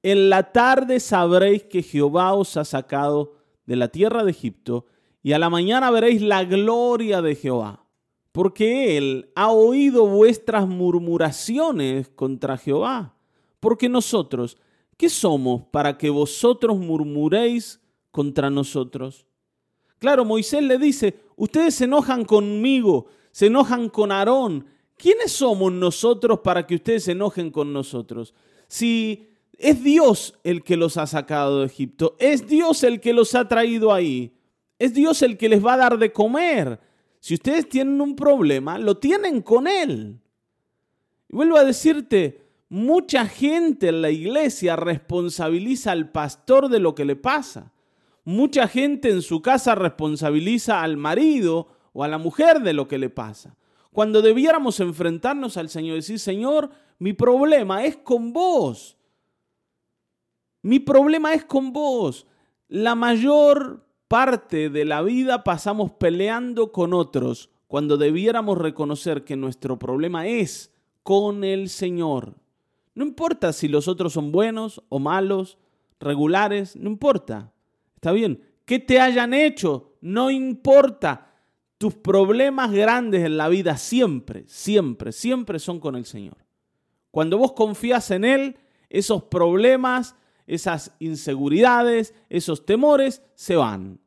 en 0.02 0.28
la 0.28 0.52
tarde 0.52 1.00
sabréis 1.00 1.64
que 1.64 1.82
Jehová 1.82 2.34
os 2.34 2.58
ha 2.58 2.64
sacado 2.66 3.38
de 3.64 3.76
la 3.76 3.88
tierra 3.88 4.22
de 4.22 4.32
Egipto, 4.32 4.84
y 5.24 5.32
a 5.32 5.38
la 5.38 5.48
mañana 5.48 5.90
veréis 5.90 6.20
la 6.20 6.44
gloria 6.44 7.22
de 7.22 7.34
Jehová, 7.34 7.82
porque 8.30 8.98
Él 8.98 9.30
ha 9.34 9.50
oído 9.50 10.06
vuestras 10.06 10.68
murmuraciones 10.68 12.10
contra 12.10 12.58
Jehová. 12.58 13.16
Porque 13.58 13.88
nosotros, 13.88 14.58
¿qué 14.98 15.08
somos 15.08 15.62
para 15.70 15.96
que 15.96 16.10
vosotros 16.10 16.76
murmuréis 16.76 17.80
contra 18.10 18.50
nosotros? 18.50 19.26
Claro, 19.98 20.26
Moisés 20.26 20.62
le 20.62 20.76
dice, 20.76 21.18
ustedes 21.36 21.76
se 21.76 21.84
enojan 21.84 22.26
conmigo, 22.26 23.06
se 23.30 23.46
enojan 23.46 23.88
con 23.88 24.12
Aarón. 24.12 24.66
¿Quiénes 24.98 25.32
somos 25.32 25.72
nosotros 25.72 26.40
para 26.40 26.66
que 26.66 26.74
ustedes 26.74 27.04
se 27.04 27.12
enojen 27.12 27.50
con 27.50 27.72
nosotros? 27.72 28.34
Si 28.68 29.30
es 29.56 29.82
Dios 29.82 30.38
el 30.44 30.62
que 30.62 30.76
los 30.76 30.98
ha 30.98 31.06
sacado 31.06 31.60
de 31.60 31.66
Egipto, 31.66 32.14
es 32.18 32.46
Dios 32.46 32.84
el 32.84 33.00
que 33.00 33.14
los 33.14 33.34
ha 33.34 33.48
traído 33.48 33.90
ahí, 33.90 34.33
es 34.84 34.94
Dios 34.94 35.22
el 35.22 35.36
que 35.36 35.48
les 35.48 35.64
va 35.64 35.74
a 35.74 35.78
dar 35.78 35.98
de 35.98 36.12
comer. 36.12 36.80
Si 37.20 37.34
ustedes 37.34 37.68
tienen 37.68 38.00
un 38.00 38.14
problema, 38.14 38.78
lo 38.78 38.98
tienen 38.98 39.40
con 39.40 39.66
Él. 39.66 40.20
Y 41.28 41.36
vuelvo 41.36 41.56
a 41.56 41.64
decirte, 41.64 42.46
mucha 42.68 43.26
gente 43.26 43.88
en 43.88 44.02
la 44.02 44.10
iglesia 44.10 44.76
responsabiliza 44.76 45.92
al 45.92 46.10
pastor 46.10 46.68
de 46.68 46.80
lo 46.80 46.94
que 46.94 47.04
le 47.04 47.16
pasa. 47.16 47.72
Mucha 48.24 48.68
gente 48.68 49.10
en 49.10 49.22
su 49.22 49.42
casa 49.42 49.74
responsabiliza 49.74 50.82
al 50.82 50.96
marido 50.96 51.68
o 51.92 52.04
a 52.04 52.08
la 52.08 52.18
mujer 52.18 52.60
de 52.60 52.72
lo 52.72 52.88
que 52.88 52.98
le 52.98 53.10
pasa. 53.10 53.56
Cuando 53.92 54.22
debiéramos 54.22 54.80
enfrentarnos 54.80 55.56
al 55.56 55.68
Señor 55.68 55.94
y 55.94 56.00
decir, 56.00 56.18
Señor, 56.18 56.70
mi 56.98 57.12
problema 57.12 57.84
es 57.84 57.96
con 57.96 58.32
vos. 58.32 58.98
Mi 60.62 60.80
problema 60.80 61.32
es 61.32 61.44
con 61.44 61.72
vos. 61.72 62.26
La 62.68 62.94
mayor 62.94 63.83
parte 64.14 64.70
de 64.70 64.84
la 64.84 65.02
vida 65.02 65.42
pasamos 65.42 65.90
peleando 65.90 66.70
con 66.70 66.94
otros 66.94 67.50
cuando 67.66 67.96
debiéramos 67.96 68.56
reconocer 68.56 69.24
que 69.24 69.34
nuestro 69.34 69.76
problema 69.76 70.28
es 70.28 70.72
con 71.02 71.42
el 71.42 71.68
Señor. 71.68 72.36
No 72.94 73.04
importa 73.04 73.52
si 73.52 73.66
los 73.66 73.88
otros 73.88 74.12
son 74.12 74.30
buenos 74.30 74.84
o 74.88 75.00
malos, 75.00 75.58
regulares, 75.98 76.76
no 76.76 76.90
importa. 76.90 77.52
Está 77.96 78.12
bien. 78.12 78.40
¿Qué 78.64 78.78
te 78.78 79.00
hayan 79.00 79.34
hecho? 79.34 79.96
No 80.00 80.30
importa. 80.30 81.32
Tus 81.76 81.96
problemas 81.96 82.70
grandes 82.70 83.24
en 83.24 83.36
la 83.36 83.48
vida 83.48 83.76
siempre, 83.76 84.44
siempre, 84.46 85.10
siempre 85.10 85.58
son 85.58 85.80
con 85.80 85.96
el 85.96 86.04
Señor. 86.04 86.36
Cuando 87.10 87.36
vos 87.36 87.54
confías 87.54 88.12
en 88.12 88.24
Él, 88.24 88.58
esos 88.90 89.24
problemas, 89.24 90.14
esas 90.46 90.92
inseguridades, 91.00 92.14
esos 92.28 92.64
temores 92.64 93.20
se 93.34 93.56
van. 93.56 94.03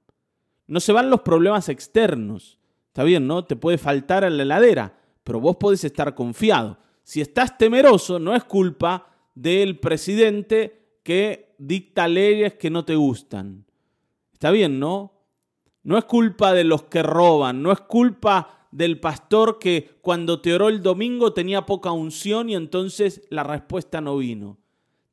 No 0.67 0.79
se 0.79 0.91
van 0.91 1.09
los 1.09 1.21
problemas 1.21 1.69
externos. 1.69 2.59
Está 2.87 3.03
bien, 3.03 3.27
¿no? 3.27 3.45
Te 3.45 3.55
puede 3.55 3.77
faltar 3.77 4.23
en 4.23 4.37
la 4.37 4.43
heladera, 4.43 4.97
pero 5.23 5.39
vos 5.39 5.55
podés 5.57 5.83
estar 5.83 6.13
confiado. 6.13 6.77
Si 7.03 7.21
estás 7.21 7.57
temeroso, 7.57 8.19
no 8.19 8.35
es 8.35 8.43
culpa 8.43 9.07
del 9.33 9.79
presidente 9.79 10.99
que 11.03 11.55
dicta 11.57 12.07
leyes 12.07 12.55
que 12.55 12.69
no 12.69 12.83
te 12.83 12.95
gustan. 12.95 13.65
Está 14.33 14.51
bien, 14.51 14.79
¿no? 14.79 15.13
No 15.83 15.97
es 15.97 16.05
culpa 16.05 16.53
de 16.53 16.63
los 16.63 16.83
que 16.83 17.01
roban, 17.01 17.63
no 17.63 17.71
es 17.71 17.79
culpa 17.79 18.67
del 18.71 18.99
pastor 18.99 19.57
que 19.59 19.97
cuando 20.01 20.41
te 20.41 20.53
oró 20.53 20.67
el 20.67 20.81
domingo 20.81 21.33
tenía 21.33 21.65
poca 21.65 21.91
unción 21.91 22.49
y 22.49 22.55
entonces 22.55 23.21
la 23.29 23.43
respuesta 23.43 24.01
no 24.01 24.17
vino. 24.17 24.57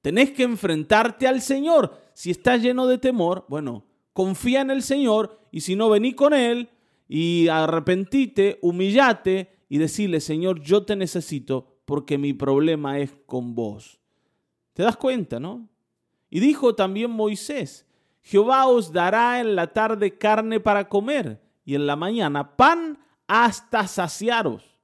Tenés 0.02 0.32
que 0.32 0.42
enfrentarte 0.42 1.26
al 1.26 1.40
Señor. 1.40 1.98
Si 2.12 2.30
estás 2.30 2.60
lleno 2.60 2.86
de 2.86 2.98
temor, 2.98 3.46
bueno, 3.48 3.84
confía 4.14 4.62
en 4.62 4.70
el 4.70 4.82
Señor 4.82 5.38
y 5.50 5.60
si 5.60 5.76
no, 5.76 5.90
vení 5.90 6.14
con 6.14 6.32
Él 6.32 6.70
y 7.06 7.48
arrepentite, 7.48 8.58
humillate 8.62 9.50
y 9.68 9.76
decirle, 9.76 10.20
Señor, 10.20 10.62
yo 10.62 10.84
te 10.84 10.96
necesito 10.96 11.66
porque 11.84 12.16
mi 12.16 12.32
problema 12.32 12.98
es 12.98 13.14
con 13.26 13.54
vos. 13.54 14.00
¿Te 14.72 14.82
das 14.82 14.96
cuenta, 14.96 15.38
no? 15.38 15.68
Y 16.30 16.40
dijo 16.40 16.74
también 16.74 17.10
Moisés, 17.10 17.86
Jehová 18.22 18.66
os 18.66 18.92
dará 18.92 19.40
en 19.40 19.54
la 19.54 19.72
tarde 19.72 20.16
carne 20.16 20.58
para 20.58 20.88
comer 20.88 21.42
y 21.64 21.74
en 21.74 21.86
la 21.86 21.94
mañana 21.94 22.56
pan 22.56 22.98
hasta 23.26 23.86
saciaros. 23.86 24.78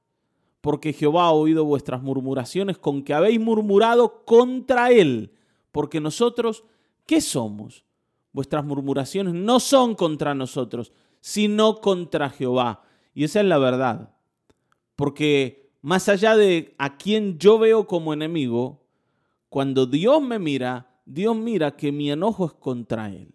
Porque 0.61 0.93
Jehová 0.93 1.25
ha 1.25 1.31
oído 1.31 1.65
vuestras 1.65 2.03
murmuraciones 2.03 2.77
con 2.77 3.01
que 3.01 3.15
habéis 3.15 3.39
murmurado 3.39 4.23
contra 4.25 4.91
él. 4.91 5.33
Porque 5.71 5.99
nosotros, 5.99 6.63
¿qué 7.07 7.19
somos? 7.19 7.83
Vuestras 8.33 8.63
murmuraciones 8.63 9.33
no 9.33 9.59
son 9.59 9.95
contra 9.95 10.33
nosotros, 10.33 10.91
sino 11.19 11.75
contra 11.81 12.29
Jehová. 12.29 12.83
Y 13.13 13.25
esa 13.25 13.41
es 13.41 13.45
la 13.45 13.57
verdad. 13.57 14.15
Porque 14.95 15.71
más 15.81 16.07
allá 16.09 16.35
de 16.35 16.75
a 16.77 16.97
quien 16.97 17.37
yo 17.37 17.59
veo 17.59 17.87
como 17.87 18.13
enemigo, 18.13 18.85
cuando 19.49 19.85
Dios 19.85 20.21
me 20.21 20.39
mira, 20.39 21.01
Dios 21.05 21.35
mira 21.35 21.75
que 21.75 21.91
mi 21.91 22.11
enojo 22.11 22.45
es 22.45 22.53
contra 22.53 23.09
Él. 23.09 23.33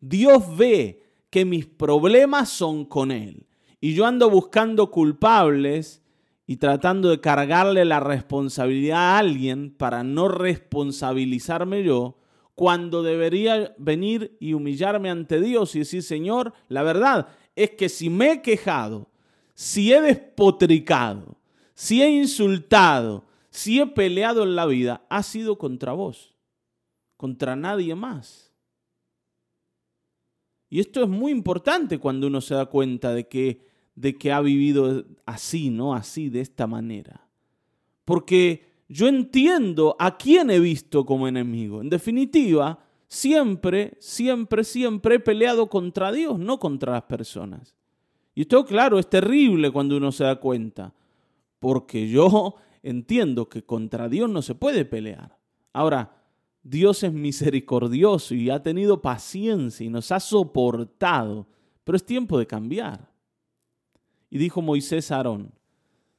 Dios 0.00 0.56
ve 0.56 1.04
que 1.30 1.44
mis 1.44 1.66
problemas 1.66 2.48
son 2.48 2.84
con 2.84 3.10
Él. 3.10 3.46
Y 3.80 3.94
yo 3.94 4.06
ando 4.06 4.30
buscando 4.30 4.90
culpables 4.90 6.02
y 6.46 6.56
tratando 6.56 7.10
de 7.10 7.20
cargarle 7.20 7.84
la 7.84 8.00
responsabilidad 8.00 8.98
a 8.98 9.18
alguien 9.18 9.74
para 9.76 10.02
no 10.02 10.28
responsabilizarme 10.28 11.82
yo, 11.82 12.18
cuando 12.56 13.04
debería 13.04 13.72
venir 13.78 14.36
y 14.40 14.52
humillarme 14.52 15.10
ante 15.10 15.40
Dios 15.40 15.76
y 15.76 15.80
decir, 15.80 16.02
Señor, 16.02 16.52
la 16.68 16.82
verdad 16.82 17.28
es 17.54 17.70
que 17.70 17.88
si 17.88 18.10
me 18.10 18.32
he 18.32 18.42
quejado, 18.42 19.08
si 19.54 19.92
he 19.92 20.00
despotricado, 20.00 21.36
si 21.74 22.02
he 22.02 22.10
insultado, 22.10 23.24
si 23.50 23.80
he 23.80 23.86
peleado 23.86 24.42
en 24.42 24.56
la 24.56 24.66
vida, 24.66 25.06
ha 25.08 25.22
sido 25.22 25.56
contra 25.56 25.92
vos 25.92 26.36
contra 27.16 27.56
nadie 27.56 27.94
más. 27.94 28.52
Y 30.68 30.80
esto 30.80 31.02
es 31.02 31.08
muy 31.08 31.32
importante 31.32 31.98
cuando 31.98 32.26
uno 32.26 32.40
se 32.40 32.54
da 32.54 32.66
cuenta 32.66 33.14
de 33.14 33.28
que, 33.28 33.66
de 33.94 34.16
que 34.16 34.32
ha 34.32 34.40
vivido 34.40 35.04
así, 35.24 35.70
¿no? 35.70 35.94
Así, 35.94 36.28
de 36.28 36.40
esta 36.40 36.66
manera. 36.66 37.22
porque 38.04 38.75
yo 38.88 39.08
entiendo 39.08 39.96
a 39.98 40.16
quién 40.16 40.50
he 40.50 40.60
visto 40.60 41.04
como 41.04 41.26
enemigo. 41.26 41.80
En 41.80 41.90
definitiva, 41.90 42.78
siempre, 43.08 43.96
siempre, 43.98 44.64
siempre 44.64 45.16
he 45.16 45.20
peleado 45.20 45.68
contra 45.68 46.12
Dios, 46.12 46.38
no 46.38 46.58
contra 46.58 46.92
las 46.92 47.02
personas. 47.02 47.74
Y 48.34 48.42
esto, 48.42 48.64
claro, 48.64 48.98
es 48.98 49.08
terrible 49.08 49.70
cuando 49.70 49.96
uno 49.96 50.12
se 50.12 50.24
da 50.24 50.36
cuenta, 50.36 50.92
porque 51.58 52.08
yo 52.08 52.56
entiendo 52.82 53.48
que 53.48 53.64
contra 53.64 54.08
Dios 54.08 54.30
no 54.30 54.42
se 54.42 54.54
puede 54.54 54.84
pelear. 54.84 55.36
Ahora, 55.72 56.16
Dios 56.62 57.02
es 57.02 57.12
misericordioso 57.12 58.34
y 58.34 58.50
ha 58.50 58.62
tenido 58.62 59.00
paciencia 59.00 59.86
y 59.86 59.88
nos 59.88 60.12
ha 60.12 60.20
soportado, 60.20 61.46
pero 61.84 61.96
es 61.96 62.04
tiempo 62.04 62.38
de 62.38 62.46
cambiar. 62.46 63.10
Y 64.30 64.38
dijo 64.38 64.60
Moisés 64.60 65.10
a 65.10 65.16
Aarón, 65.16 65.52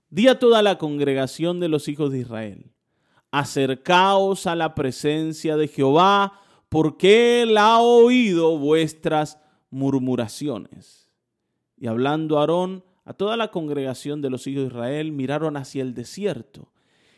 di 0.09 0.27
a 0.27 0.39
toda 0.39 0.61
la 0.61 0.77
congregación 0.77 1.59
de 1.59 1.69
los 1.69 1.87
hijos 1.87 2.11
de 2.11 2.19
Israel, 2.19 2.71
acercaos 3.31 4.47
a 4.47 4.55
la 4.55 4.75
presencia 4.75 5.57
de 5.57 5.67
Jehová, 5.67 6.39
porque 6.69 7.41
él 7.41 7.57
ha 7.57 7.79
oído 7.79 8.57
vuestras 8.57 9.39
murmuraciones. 9.69 11.09
Y 11.77 11.87
hablando 11.87 12.39
Aarón 12.39 12.83
a 13.05 13.13
toda 13.13 13.37
la 13.37 13.51
congregación 13.51 14.21
de 14.21 14.29
los 14.29 14.47
hijos 14.47 14.63
de 14.63 14.67
Israel, 14.67 15.11
miraron 15.11 15.55
hacia 15.55 15.81
el 15.81 15.93
desierto. 15.93 16.71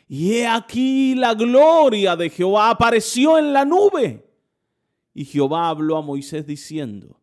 Y 0.06 0.34
he 0.34 0.46
aquí 0.46 1.14
la 1.14 1.34
gloria 1.34 2.16
de 2.16 2.30
Jehová 2.30 2.70
apareció 2.70 3.38
en 3.38 3.52
la 3.52 3.64
nube. 3.64 4.26
Y 5.14 5.24
Jehová 5.24 5.68
habló 5.68 5.96
a 5.96 6.02
Moisés 6.02 6.46
diciendo, 6.46 7.20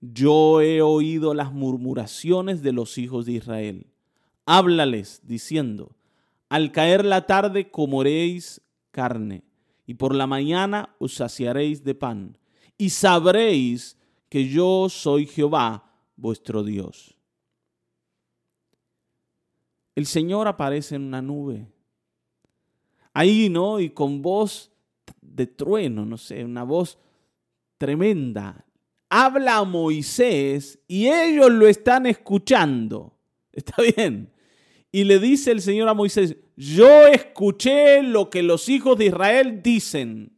yo 0.00 0.60
he 0.60 0.82
oído 0.82 1.34
las 1.34 1.52
murmuraciones 1.52 2.62
de 2.62 2.72
los 2.72 2.98
hijos 2.98 3.26
de 3.26 3.32
Israel. 3.32 3.86
Háblales 4.46 5.20
diciendo, 5.24 5.96
al 6.48 6.70
caer 6.72 7.04
la 7.04 7.26
tarde 7.26 7.70
comeréis 7.70 8.62
carne 8.92 9.42
y 9.86 9.94
por 9.94 10.14
la 10.14 10.26
mañana 10.26 10.94
os 10.98 11.14
saciaréis 11.14 11.84
de 11.84 11.94
pan, 11.94 12.38
y 12.78 12.90
sabréis 12.90 13.98
que 14.28 14.48
yo 14.48 14.88
soy 14.88 15.26
Jehová 15.26 15.90
vuestro 16.16 16.62
Dios. 16.62 17.16
El 19.94 20.06
Señor 20.06 20.46
aparece 20.46 20.94
en 20.94 21.02
una 21.02 21.22
nube. 21.22 21.66
Ahí, 23.14 23.48
¿no? 23.48 23.80
Y 23.80 23.90
con 23.90 24.20
voz 24.20 24.70
de 25.22 25.46
trueno, 25.46 26.04
no 26.04 26.18
sé, 26.18 26.44
una 26.44 26.64
voz 26.64 26.98
tremenda. 27.78 28.66
Habla 29.08 29.58
a 29.58 29.64
Moisés 29.64 30.78
y 30.86 31.08
ellos 31.08 31.50
lo 31.50 31.66
están 31.66 32.06
escuchando. 32.06 33.16
¿Está 33.52 33.82
bien? 33.96 34.30
Y 34.92 35.04
le 35.04 35.18
dice 35.18 35.50
el 35.50 35.60
Señor 35.60 35.88
a 35.88 35.94
Moisés, 35.94 36.36
yo 36.56 37.06
escuché 37.06 38.02
lo 38.02 38.30
que 38.30 38.42
los 38.42 38.68
hijos 38.68 38.96
de 38.96 39.06
Israel 39.06 39.60
dicen. 39.62 40.32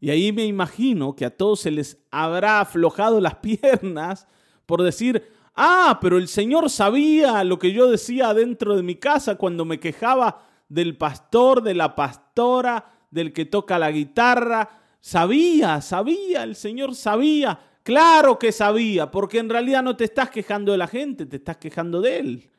Y 0.00 0.10
ahí 0.10 0.32
me 0.32 0.44
imagino 0.44 1.16
que 1.16 1.24
a 1.24 1.36
todos 1.36 1.60
se 1.60 1.70
les 1.70 1.98
habrá 2.10 2.60
aflojado 2.60 3.20
las 3.20 3.34
piernas 3.42 4.26
por 4.64 4.82
decir, 4.82 5.22
ah, 5.54 5.98
pero 6.00 6.18
el 6.18 6.28
Señor 6.28 6.70
sabía 6.70 7.42
lo 7.44 7.58
que 7.58 7.72
yo 7.72 7.90
decía 7.90 8.34
dentro 8.34 8.76
de 8.76 8.82
mi 8.82 8.96
casa 8.96 9.36
cuando 9.36 9.64
me 9.64 9.80
quejaba 9.80 10.46
del 10.68 10.96
pastor, 10.96 11.62
de 11.62 11.74
la 11.74 11.96
pastora, 11.96 12.92
del 13.10 13.32
que 13.32 13.46
toca 13.46 13.78
la 13.78 13.90
guitarra. 13.90 14.68
Sabía, 15.00 15.80
sabía, 15.80 16.42
el 16.42 16.54
Señor 16.54 16.94
sabía. 16.94 17.58
Claro 17.82 18.38
que 18.38 18.52
sabía, 18.52 19.10
porque 19.10 19.38
en 19.38 19.48
realidad 19.48 19.82
no 19.82 19.96
te 19.96 20.04
estás 20.04 20.30
quejando 20.30 20.72
de 20.72 20.78
la 20.78 20.86
gente, 20.86 21.24
te 21.24 21.36
estás 21.36 21.56
quejando 21.56 22.02
de 22.02 22.18
Él. 22.18 22.50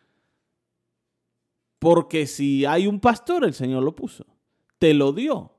Porque 1.79 2.27
si 2.27 2.65
hay 2.65 2.87
un 2.87 2.99
pastor, 2.99 3.45
el 3.45 3.53
Señor 3.53 3.83
lo 3.83 3.95
puso, 3.95 4.25
te 4.77 4.93
lo 4.93 5.13
dio. 5.13 5.53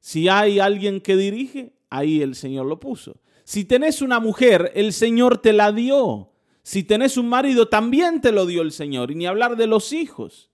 Si 0.00 0.28
hay 0.28 0.58
alguien 0.60 1.00
que 1.00 1.16
dirige, 1.16 1.74
ahí 1.90 2.22
el 2.22 2.34
Señor 2.34 2.66
lo 2.66 2.78
puso. 2.78 3.20
Si 3.44 3.64
tenés 3.64 4.02
una 4.02 4.20
mujer, 4.20 4.72
el 4.74 4.92
Señor 4.92 5.38
te 5.38 5.54
la 5.54 5.72
dio. 5.72 6.32
Si 6.62 6.84
tenés 6.84 7.16
un 7.16 7.30
marido, 7.30 7.68
también 7.68 8.20
te 8.20 8.30
lo 8.30 8.44
dio 8.44 8.60
el 8.60 8.72
Señor. 8.72 9.10
Y 9.10 9.14
ni 9.14 9.26
hablar 9.26 9.56
de 9.56 9.66
los 9.66 9.94
hijos. 9.94 10.50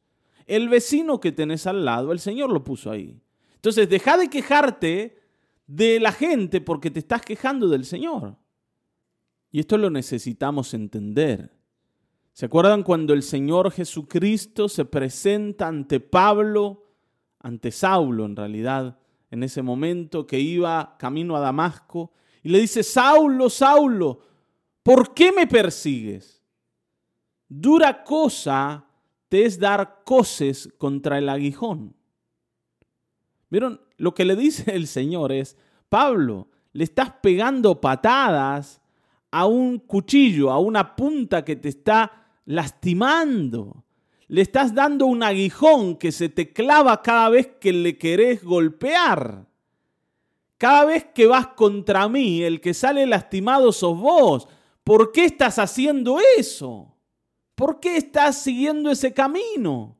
El 0.46 0.68
vecino 0.68 1.20
que 1.20 1.32
tenés 1.32 1.66
al 1.66 1.84
lado, 1.84 2.12
el 2.12 2.20
Señor 2.20 2.52
lo 2.52 2.62
puso 2.62 2.90
ahí. 2.90 3.20
Entonces, 3.56 3.88
deja 3.88 4.16
de 4.16 4.30
quejarte 4.30 5.18
de 5.66 5.98
la 5.98 6.12
gente 6.12 6.60
porque 6.60 6.90
te 6.90 7.00
estás 7.00 7.22
quejando 7.22 7.68
del 7.68 7.84
Señor. 7.84 8.36
Y 9.50 9.60
esto 9.60 9.76
lo 9.76 9.90
necesitamos 9.90 10.72
entender. 10.74 11.50
¿Se 12.34 12.46
acuerdan 12.46 12.82
cuando 12.82 13.14
el 13.14 13.22
Señor 13.22 13.70
Jesucristo 13.70 14.68
se 14.68 14.84
presenta 14.84 15.68
ante 15.68 16.00
Pablo, 16.00 16.84
ante 17.38 17.70
Saulo 17.70 18.24
en 18.26 18.34
realidad, 18.34 18.98
en 19.30 19.44
ese 19.44 19.62
momento 19.62 20.26
que 20.26 20.40
iba 20.40 20.96
camino 20.98 21.36
a 21.36 21.40
Damasco, 21.40 22.12
y 22.42 22.48
le 22.48 22.58
dice, 22.58 22.82
Saulo, 22.82 23.48
Saulo, 23.48 24.18
¿por 24.82 25.14
qué 25.14 25.30
me 25.30 25.46
persigues? 25.46 26.42
Dura 27.48 28.02
cosa 28.02 28.84
te 29.28 29.44
es 29.44 29.60
dar 29.60 30.02
coces 30.04 30.68
contra 30.76 31.18
el 31.18 31.28
aguijón. 31.28 31.94
¿Vieron? 33.48 33.80
Lo 33.96 34.12
que 34.12 34.24
le 34.24 34.34
dice 34.34 34.74
el 34.74 34.88
Señor 34.88 35.30
es, 35.30 35.56
Pablo, 35.88 36.48
le 36.72 36.82
estás 36.82 37.12
pegando 37.22 37.80
patadas 37.80 38.82
a 39.30 39.46
un 39.46 39.78
cuchillo, 39.78 40.50
a 40.50 40.58
una 40.58 40.96
punta 40.96 41.44
que 41.44 41.54
te 41.54 41.68
está 41.68 42.22
lastimando. 42.44 43.84
Le 44.28 44.42
estás 44.42 44.74
dando 44.74 45.06
un 45.06 45.22
aguijón 45.22 45.96
que 45.96 46.12
se 46.12 46.28
te 46.28 46.52
clava 46.52 47.02
cada 47.02 47.28
vez 47.28 47.48
que 47.60 47.72
le 47.72 47.98
querés 47.98 48.42
golpear. 48.42 49.46
Cada 50.56 50.84
vez 50.84 51.04
que 51.14 51.26
vas 51.26 51.48
contra 51.48 52.08
mí, 52.08 52.42
el 52.42 52.60
que 52.60 52.74
sale 52.74 53.06
lastimado 53.06 53.72
sos 53.72 53.98
vos. 53.98 54.48
¿Por 54.82 55.12
qué 55.12 55.24
estás 55.24 55.58
haciendo 55.58 56.18
eso? 56.38 56.94
¿Por 57.54 57.80
qué 57.80 57.96
estás 57.96 58.42
siguiendo 58.42 58.90
ese 58.90 59.12
camino? 59.12 59.96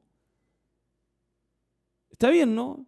Está 2.10 2.30
bien, 2.30 2.54
¿no? 2.54 2.86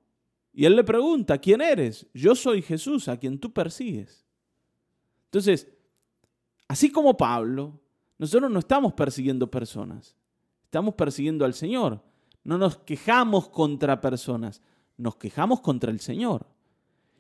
Y 0.53 0.65
él 0.65 0.75
le 0.75 0.85
pregunta, 0.85 1.39
¿quién 1.39 1.61
eres? 1.61 2.07
Yo 2.15 2.35
soy 2.35 2.63
Jesús, 2.63 3.09
a 3.09 3.19
quien 3.19 3.39
tú 3.39 3.53
persigues. 3.53 4.25
Entonces, 5.27 5.69
así 6.67 6.91
como 6.91 7.17
Pablo, 7.17 7.79
nosotros 8.19 8.51
no 8.51 8.59
estamos 8.59 8.95
persiguiendo 8.95 9.51
personas, 9.51 10.17
estamos 10.65 10.95
persiguiendo 10.95 11.45
al 11.45 11.55
Señor. 11.55 12.03
No 12.45 12.59
nos 12.59 12.79
quejamos 12.79 13.49
contra 13.49 14.01
personas, 14.01 14.63
nos 14.97 15.17
quejamos 15.17 15.61
contra 15.61 15.91
el 15.91 16.01
Señor. 16.01 16.47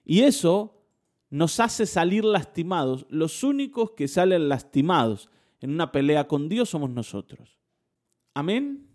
Y 0.04 0.20
eso 0.20 0.76
nos 1.30 1.59
hace 1.59 1.85
salir 1.85 2.24
lastimados. 2.24 3.06
Los 3.11 3.42
únicos 3.42 3.90
que 3.90 4.09
salen 4.09 4.48
lastimados 4.48 5.28
en 5.61 5.70
una 5.70 5.90
pelea 5.90 6.28
con 6.28 6.48
Dios 6.48 6.70
somos 6.70 6.90
nosotros. 6.90 7.59
Amén. 8.35 8.87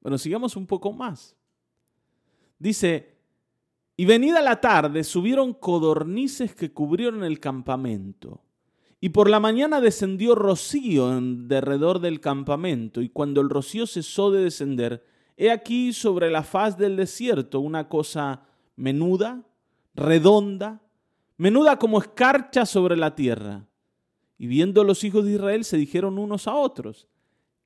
Bueno, 0.00 0.16
sigamos 0.16 0.56
un 0.56 0.66
poco 0.66 0.92
más. 0.92 1.36
Dice, 2.58 3.18
y 3.96 4.04
venida 4.04 4.40
la 4.40 4.60
tarde 4.60 5.02
subieron 5.02 5.54
codornices 5.54 6.54
que 6.54 6.72
cubrieron 6.72 7.24
el 7.24 7.40
campamento 7.40 8.44
y 9.00 9.10
por 9.10 9.30
la 9.30 9.38
mañana 9.38 9.80
descendió 9.80 10.34
rocío 10.34 11.16
en 11.16 11.46
derredor 11.46 12.00
del 12.00 12.20
campamento, 12.20 13.00
y 13.00 13.08
cuando 13.08 13.40
el 13.40 13.48
rocío 13.48 13.86
cesó 13.86 14.30
de 14.30 14.42
descender, 14.42 15.04
he 15.36 15.50
aquí 15.52 15.92
sobre 15.92 16.30
la 16.30 16.42
faz 16.42 16.76
del 16.76 16.96
desierto 16.96 17.60
una 17.60 17.88
cosa 17.88 18.42
menuda, 18.74 19.42
redonda, 19.94 20.82
menuda 21.36 21.78
como 21.78 21.98
escarcha 22.00 22.66
sobre 22.66 22.96
la 22.96 23.14
tierra. 23.14 23.64
Y 24.36 24.46
viendo 24.46 24.84
los 24.84 25.02
hijos 25.04 25.24
de 25.24 25.32
Israel 25.32 25.64
se 25.64 25.76
dijeron 25.76 26.18
unos 26.18 26.48
a 26.48 26.54
otros, 26.54 27.06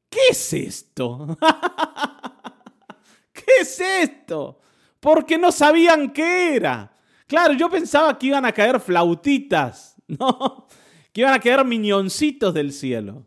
¿qué 0.09 0.21
es 0.31 0.53
esto? 0.53 1.37
¿Qué 3.33 3.45
es 3.61 3.81
esto? 3.81 4.61
Porque 5.01 5.39
no 5.39 5.51
sabían 5.51 6.13
qué 6.13 6.57
era. 6.57 6.95
Claro, 7.27 7.55
yo 7.55 7.71
pensaba 7.71 8.19
que 8.19 8.27
iban 8.27 8.45
a 8.45 8.53
caer 8.53 8.79
flautitas, 8.81 9.97
¿no? 10.07 10.67
Que 11.13 11.21
iban 11.21 11.35
a 11.35 11.41
quedar 11.41 11.65
miñoncitos 11.65 12.55
del 12.55 12.73
cielo. 12.73 13.27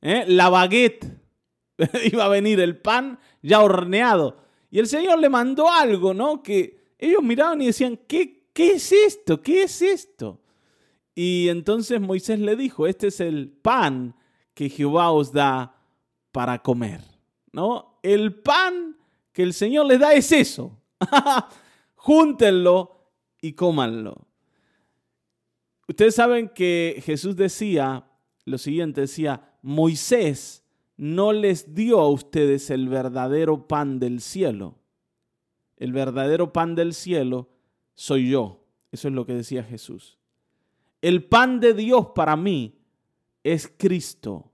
¿eh? 0.00 0.24
La 0.28 0.48
baguette. 0.48 1.06
Iba 2.12 2.26
a 2.26 2.28
venir 2.28 2.60
el 2.60 2.76
pan 2.76 3.18
ya 3.42 3.60
horneado. 3.60 4.36
Y 4.70 4.78
el 4.78 4.86
Señor 4.86 5.18
le 5.18 5.28
mandó 5.28 5.70
algo, 5.70 6.14
¿no? 6.14 6.42
Que 6.42 6.84
ellos 6.98 7.22
miraban 7.22 7.62
y 7.62 7.66
decían, 7.66 7.98
¿qué, 8.06 8.48
qué 8.52 8.72
es 8.72 8.92
esto? 8.92 9.42
¿Qué 9.42 9.62
es 9.62 9.82
esto? 9.82 10.40
Y 11.14 11.48
entonces 11.48 12.00
Moisés 12.00 12.40
le 12.40 12.56
dijo, 12.56 12.86
este 12.86 13.08
es 13.08 13.20
el 13.20 13.48
pan 13.48 14.16
que 14.52 14.68
Jehová 14.68 15.10
os 15.10 15.32
da 15.32 15.76
para 16.32 16.60
comer, 16.60 17.00
¿no? 17.52 17.98
El 18.02 18.34
pan 18.34 18.96
que 19.32 19.42
el 19.42 19.54
Señor 19.54 19.86
les 19.86 20.00
da 20.00 20.12
es 20.12 20.32
eso. 20.32 20.76
Júntenlo 21.94 23.10
y 23.40 23.52
cómanlo. 23.52 24.26
Ustedes 25.88 26.14
saben 26.14 26.48
que 26.48 27.02
Jesús 27.04 27.36
decía 27.36 28.06
lo 28.44 28.58
siguiente, 28.58 29.02
decía, 29.02 29.56
Moisés 29.62 30.64
no 30.96 31.32
les 31.32 31.74
dio 31.74 32.00
a 32.00 32.08
ustedes 32.08 32.70
el 32.70 32.88
verdadero 32.88 33.66
pan 33.66 33.98
del 33.98 34.20
cielo. 34.20 34.78
el 35.76 35.92
verdadero 35.92 36.52
pan 36.52 36.74
del 36.74 36.94
cielo, 36.94 37.50
soy 37.94 38.30
yo. 38.30 38.64
Eso 38.92 39.08
es 39.08 39.14
lo 39.14 39.26
que 39.26 39.34
decía 39.34 39.64
Jesús. 39.64 40.18
El 41.02 41.24
pan 41.24 41.58
de 41.60 41.74
Dios 41.74 42.08
para 42.14 42.36
mí 42.36 42.78
es 43.42 43.70
Cristo. 43.76 44.52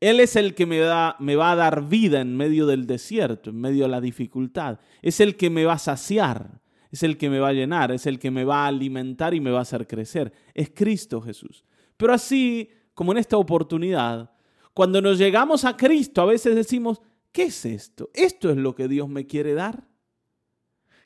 Él 0.00 0.20
es 0.20 0.36
el 0.36 0.54
que 0.54 0.66
me, 0.66 0.78
da, 0.78 1.16
me 1.18 1.34
va 1.34 1.52
a 1.52 1.56
dar 1.56 1.88
vida 1.88 2.20
en 2.20 2.36
medio 2.36 2.66
del 2.66 2.86
desierto, 2.86 3.50
en 3.50 3.60
medio 3.60 3.84
de 3.84 3.88
la 3.88 4.02
dificultad. 4.02 4.78
Es 5.00 5.18
el 5.20 5.36
que 5.36 5.48
me 5.48 5.64
va 5.64 5.72
a 5.72 5.78
saciar, 5.78 6.60
es 6.94 7.02
el 7.02 7.18
que 7.18 7.28
me 7.28 7.40
va 7.40 7.48
a 7.48 7.52
llenar, 7.52 7.90
es 7.90 8.06
el 8.06 8.20
que 8.20 8.30
me 8.30 8.44
va 8.44 8.64
a 8.64 8.68
alimentar 8.68 9.34
y 9.34 9.40
me 9.40 9.50
va 9.50 9.58
a 9.58 9.62
hacer 9.62 9.84
crecer. 9.84 10.32
Es 10.54 10.70
Cristo 10.72 11.20
Jesús. 11.20 11.64
Pero 11.96 12.12
así 12.12 12.70
como 12.94 13.10
en 13.10 13.18
esta 13.18 13.36
oportunidad, 13.36 14.30
cuando 14.72 15.02
nos 15.02 15.18
llegamos 15.18 15.64
a 15.64 15.76
Cristo, 15.76 16.22
a 16.22 16.26
veces 16.26 16.54
decimos, 16.54 17.02
¿qué 17.32 17.44
es 17.44 17.64
esto? 17.64 18.10
¿Esto 18.14 18.48
es 18.48 18.56
lo 18.56 18.76
que 18.76 18.86
Dios 18.86 19.08
me 19.08 19.26
quiere 19.26 19.54
dar? 19.54 19.82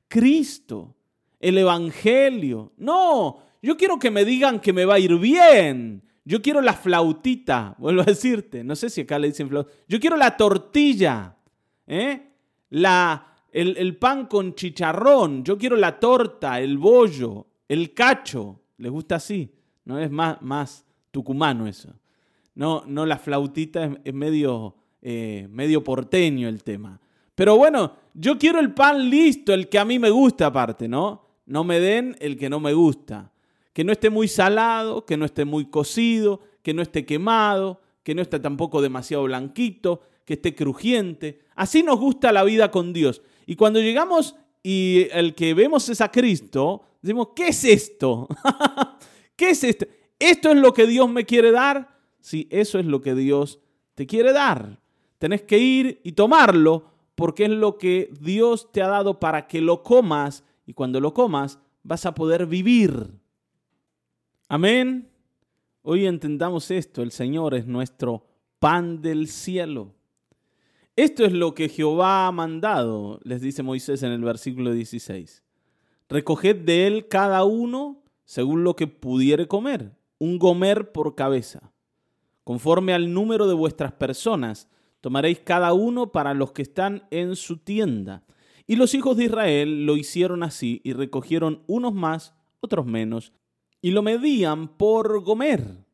Cristo, 0.08 0.94
el 1.40 1.56
Evangelio. 1.56 2.74
No, 2.76 3.38
yo 3.62 3.78
quiero 3.78 3.98
que 3.98 4.10
me 4.10 4.26
digan 4.26 4.60
que 4.60 4.74
me 4.74 4.84
va 4.84 4.96
a 4.96 4.98
ir 4.98 5.16
bien. 5.16 6.02
Yo 6.22 6.42
quiero 6.42 6.60
la 6.60 6.74
flautita, 6.74 7.76
vuelvo 7.78 8.02
a 8.02 8.04
decirte. 8.04 8.62
No 8.62 8.76
sé 8.76 8.90
si 8.90 9.00
acá 9.00 9.18
le 9.18 9.28
dicen 9.28 9.48
flauta. 9.48 9.72
Yo 9.88 9.98
quiero 9.98 10.18
la 10.18 10.36
tortilla, 10.36 11.34
¿eh? 11.86 12.28
la, 12.68 13.27
el, 13.52 13.76
el 13.76 13.96
pan 13.96 14.26
con 14.26 14.54
chicharrón. 14.54 15.44
Yo 15.44 15.58
quiero 15.58 15.76
la 15.76 15.98
torta, 15.98 16.60
el 16.60 16.78
bollo, 16.78 17.46
el 17.68 17.94
cacho. 17.94 18.60
¿Les 18.78 18.90
gusta 18.90 19.16
así? 19.16 19.52
No 19.84 19.98
es 19.98 20.10
más, 20.10 20.40
más 20.42 20.86
tucumano 21.10 21.66
eso. 21.66 21.92
No, 22.54 22.84
no 22.86 23.06
la 23.06 23.18
flautita 23.18 23.98
es, 24.04 24.14
medio, 24.14 24.74
eh, 25.00 25.46
medio 25.50 25.82
porteño 25.82 26.48
el 26.48 26.62
tema. 26.62 27.00
Pero 27.34 27.56
bueno, 27.56 27.92
yo 28.14 28.36
quiero 28.36 28.58
el 28.58 28.74
pan 28.74 29.08
listo, 29.08 29.54
el 29.54 29.68
que 29.68 29.78
a 29.78 29.84
mí 29.84 29.98
me 29.98 30.10
gusta 30.10 30.46
aparte, 30.46 30.88
¿no? 30.88 31.26
No 31.46 31.64
me 31.64 31.78
den 31.80 32.16
el 32.20 32.36
que 32.36 32.50
no 32.50 32.60
me 32.60 32.72
gusta 32.72 33.32
que 33.78 33.84
no 33.84 33.92
esté 33.92 34.10
muy 34.10 34.26
salado, 34.26 35.06
que 35.06 35.16
no 35.16 35.24
esté 35.24 35.44
muy 35.44 35.66
cocido, 35.66 36.40
que 36.62 36.74
no 36.74 36.82
esté 36.82 37.06
quemado, 37.06 37.80
que 38.02 38.12
no 38.12 38.22
esté 38.22 38.40
tampoco 38.40 38.82
demasiado 38.82 39.22
blanquito, 39.22 40.02
que 40.24 40.34
esté 40.34 40.52
crujiente. 40.52 41.42
Así 41.54 41.84
nos 41.84 42.00
gusta 42.00 42.32
la 42.32 42.42
vida 42.42 42.72
con 42.72 42.92
Dios. 42.92 43.22
Y 43.48 43.56
cuando 43.56 43.80
llegamos 43.80 44.36
y 44.62 45.08
el 45.10 45.34
que 45.34 45.54
vemos 45.54 45.88
es 45.88 46.02
a 46.02 46.10
Cristo, 46.10 46.82
decimos, 47.00 47.28
¿qué 47.34 47.48
es 47.48 47.64
esto? 47.64 48.28
¿Qué 49.36 49.50
es 49.50 49.64
esto? 49.64 49.86
¿Esto 50.18 50.50
es 50.50 50.56
lo 50.58 50.74
que 50.74 50.86
Dios 50.86 51.08
me 51.08 51.24
quiere 51.24 51.50
dar? 51.50 51.98
Sí, 52.20 52.46
eso 52.50 52.78
es 52.78 52.84
lo 52.84 53.00
que 53.00 53.14
Dios 53.14 53.58
te 53.94 54.06
quiere 54.06 54.34
dar. 54.34 54.78
Tenés 55.16 55.44
que 55.44 55.56
ir 55.56 55.98
y 56.04 56.12
tomarlo 56.12 56.90
porque 57.14 57.44
es 57.44 57.50
lo 57.50 57.78
que 57.78 58.10
Dios 58.20 58.70
te 58.70 58.82
ha 58.82 58.86
dado 58.86 59.18
para 59.18 59.46
que 59.46 59.62
lo 59.62 59.82
comas 59.82 60.44
y 60.66 60.74
cuando 60.74 61.00
lo 61.00 61.14
comas 61.14 61.58
vas 61.82 62.04
a 62.04 62.14
poder 62.14 62.44
vivir. 62.44 63.14
Amén. 64.46 65.08
Hoy 65.80 66.04
entendamos 66.04 66.70
esto, 66.70 67.00
el 67.00 67.12
Señor 67.12 67.54
es 67.54 67.66
nuestro 67.66 68.26
pan 68.58 69.00
del 69.00 69.26
cielo. 69.26 69.94
Esto 70.98 71.24
es 71.24 71.32
lo 71.32 71.54
que 71.54 71.68
Jehová 71.68 72.26
ha 72.26 72.32
mandado, 72.32 73.20
les 73.22 73.40
dice 73.40 73.62
Moisés 73.62 74.02
en 74.02 74.10
el 74.10 74.24
versículo 74.24 74.72
16. 74.72 75.44
Recoged 76.08 76.56
de 76.56 76.88
él 76.88 77.06
cada 77.06 77.44
uno 77.44 78.02
según 78.24 78.64
lo 78.64 78.74
que 78.74 78.88
pudiere 78.88 79.46
comer, 79.46 79.92
un 80.18 80.40
gomer 80.40 80.90
por 80.90 81.14
cabeza. 81.14 81.72
Conforme 82.42 82.94
al 82.94 83.14
número 83.14 83.46
de 83.46 83.54
vuestras 83.54 83.92
personas, 83.92 84.68
tomaréis 85.00 85.38
cada 85.38 85.72
uno 85.72 86.10
para 86.10 86.34
los 86.34 86.50
que 86.50 86.62
están 86.62 87.06
en 87.12 87.36
su 87.36 87.58
tienda. 87.58 88.24
Y 88.66 88.74
los 88.74 88.92
hijos 88.92 89.16
de 89.16 89.26
Israel 89.26 89.86
lo 89.86 89.96
hicieron 89.96 90.42
así 90.42 90.80
y 90.82 90.94
recogieron 90.94 91.62
unos 91.68 91.94
más, 91.94 92.34
otros 92.58 92.86
menos, 92.86 93.32
y 93.80 93.92
lo 93.92 94.02
medían 94.02 94.66
por 94.66 95.22
gomer. 95.22 95.86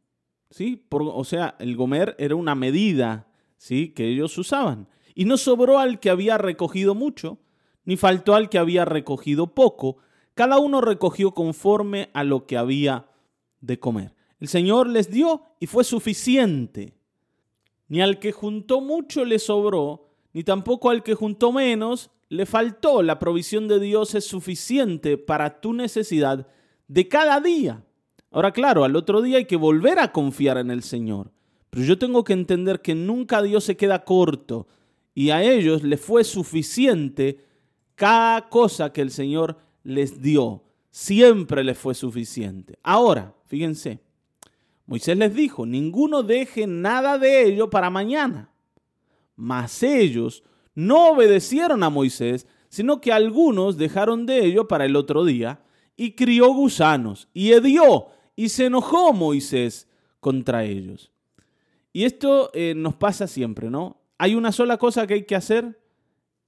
¿sí? 0.49 0.87
O 0.91 1.25
sea, 1.25 1.57
el 1.59 1.77
gomer 1.77 2.17
era 2.19 2.37
una 2.37 2.55
medida 2.55 3.29
¿sí? 3.65 3.89
que 3.89 4.07
ellos 4.07 4.37
usaban. 4.37 4.89
Y 5.15 5.25
no 5.25 5.39
sobró 5.39 5.79
al 5.79 5.99
que 5.99 6.11
había 6.11 6.37
recogido 6.37 6.95
mucho, 6.95 7.39
ni 7.87 7.97
faltó 7.97 8.35
al 8.35 8.51
que 8.51 8.59
había 8.59 8.85
recogido 8.85 9.55
poco. 9.55 9.97
Cada 10.35 10.59
uno 10.59 10.83
recogió 10.83 11.31
conforme 11.33 12.11
a 12.13 12.25
lo 12.25 12.47
que 12.47 12.59
había 12.59 13.07
de 13.63 13.79
comer. 13.81 14.15
El 14.39 14.49
Señor 14.49 14.89
les 14.89 15.11
dio 15.11 15.45
y 15.61 15.67
fue 15.67 15.83
suficiente. 15.83 16.99
Ni 17.89 18.03
al 18.03 18.19
que 18.19 18.33
juntó 18.33 18.83
mucho 18.83 19.25
le 19.25 19.39
sobró, 19.39 20.11
ni 20.35 20.45
tampoco 20.45 20.91
al 20.91 21.03
que 21.03 21.15
juntó 21.15 21.51
menos 21.51 22.11
le 22.29 22.45
faltó. 22.45 23.03
La 23.03 23.19
provisión 23.19 23.67
de 23.67 23.81
Dios 23.81 24.15
es 24.15 24.27
suficiente 24.27 25.17
para 25.17 25.63
tu 25.63 25.73
necesidad 25.73 26.49
de 26.87 27.09
cada 27.09 27.41
día. 27.41 27.83
Ahora, 28.31 28.53
claro, 28.53 28.85
al 28.85 28.95
otro 28.95 29.23
día 29.23 29.39
hay 29.39 29.47
que 29.47 29.57
volver 29.57 30.01
a 30.01 30.13
confiar 30.13 30.59
en 30.59 30.71
el 30.71 30.83
Señor. 30.83 31.34
Pero 31.75 31.87
yo 31.87 31.99
tengo 31.99 32.23
que 32.23 32.35
entender 32.35 32.83
que 32.83 32.95
nunca 32.95 33.43
Dios 33.43 33.65
se 33.65 33.77
queda 33.77 34.05
corto 34.05 34.69
y 35.13 35.31
a 35.31 35.43
ellos 35.43 35.83
les 35.83 36.01
fue 36.01 36.23
suficiente 36.23 37.45
cada 37.97 38.49
cosa 38.49 38.93
que 38.93 39.01
el 39.01 39.11
Señor 39.11 39.59
les 39.83 40.23
dio. 40.23 40.63
Siempre 40.93 41.65
les 41.65 41.77
fue 41.77 41.97
suficiente. 41.97 42.79
Ahora, 42.85 43.35
fíjense, 43.47 43.99
Moisés 44.87 45.19
les 45.19 45.35
dijo, 45.35 45.67
ninguno 45.67 46.23
deje 46.23 46.69
nada 46.69 47.19
de 47.19 47.43
ello 47.43 47.69
para 47.71 47.91
mañana. 47.91 48.53
Mas 49.35 49.83
ellos 49.83 50.45
no 50.77 51.09
obedecieron 51.09 51.83
a 51.83 51.91
Moisés, 51.91 52.47
sino 52.69 53.01
que 53.01 53.11
algunos 53.11 53.77
dejaron 53.77 54.27
de 54.27 54.45
ello 54.45 54.69
para 54.69 54.85
el 54.85 54.95
otro 54.95 55.25
día 55.25 55.61
y 55.97 56.13
crió 56.13 56.53
gusanos 56.53 57.29
y 57.35 57.51
hedió 57.51 58.11
y 58.37 58.51
se 58.51 58.67
enojó 58.67 59.13
Moisés 59.13 59.89
contra 60.21 60.63
ellos. 60.63 61.11
Y 61.95 62.05
esto 62.05 62.51
eh, 62.53 62.75
nos 62.77 62.95
pasa 62.97 63.27
siempre, 63.27 63.71
¿no? 63.71 64.03
Hay 64.19 64.35
una 64.35 64.53
sola 64.53 64.77
cosa 64.77 65.07
que 65.07 65.15
hay 65.15 65.25
que 65.25 65.35
hacer 65.35 65.81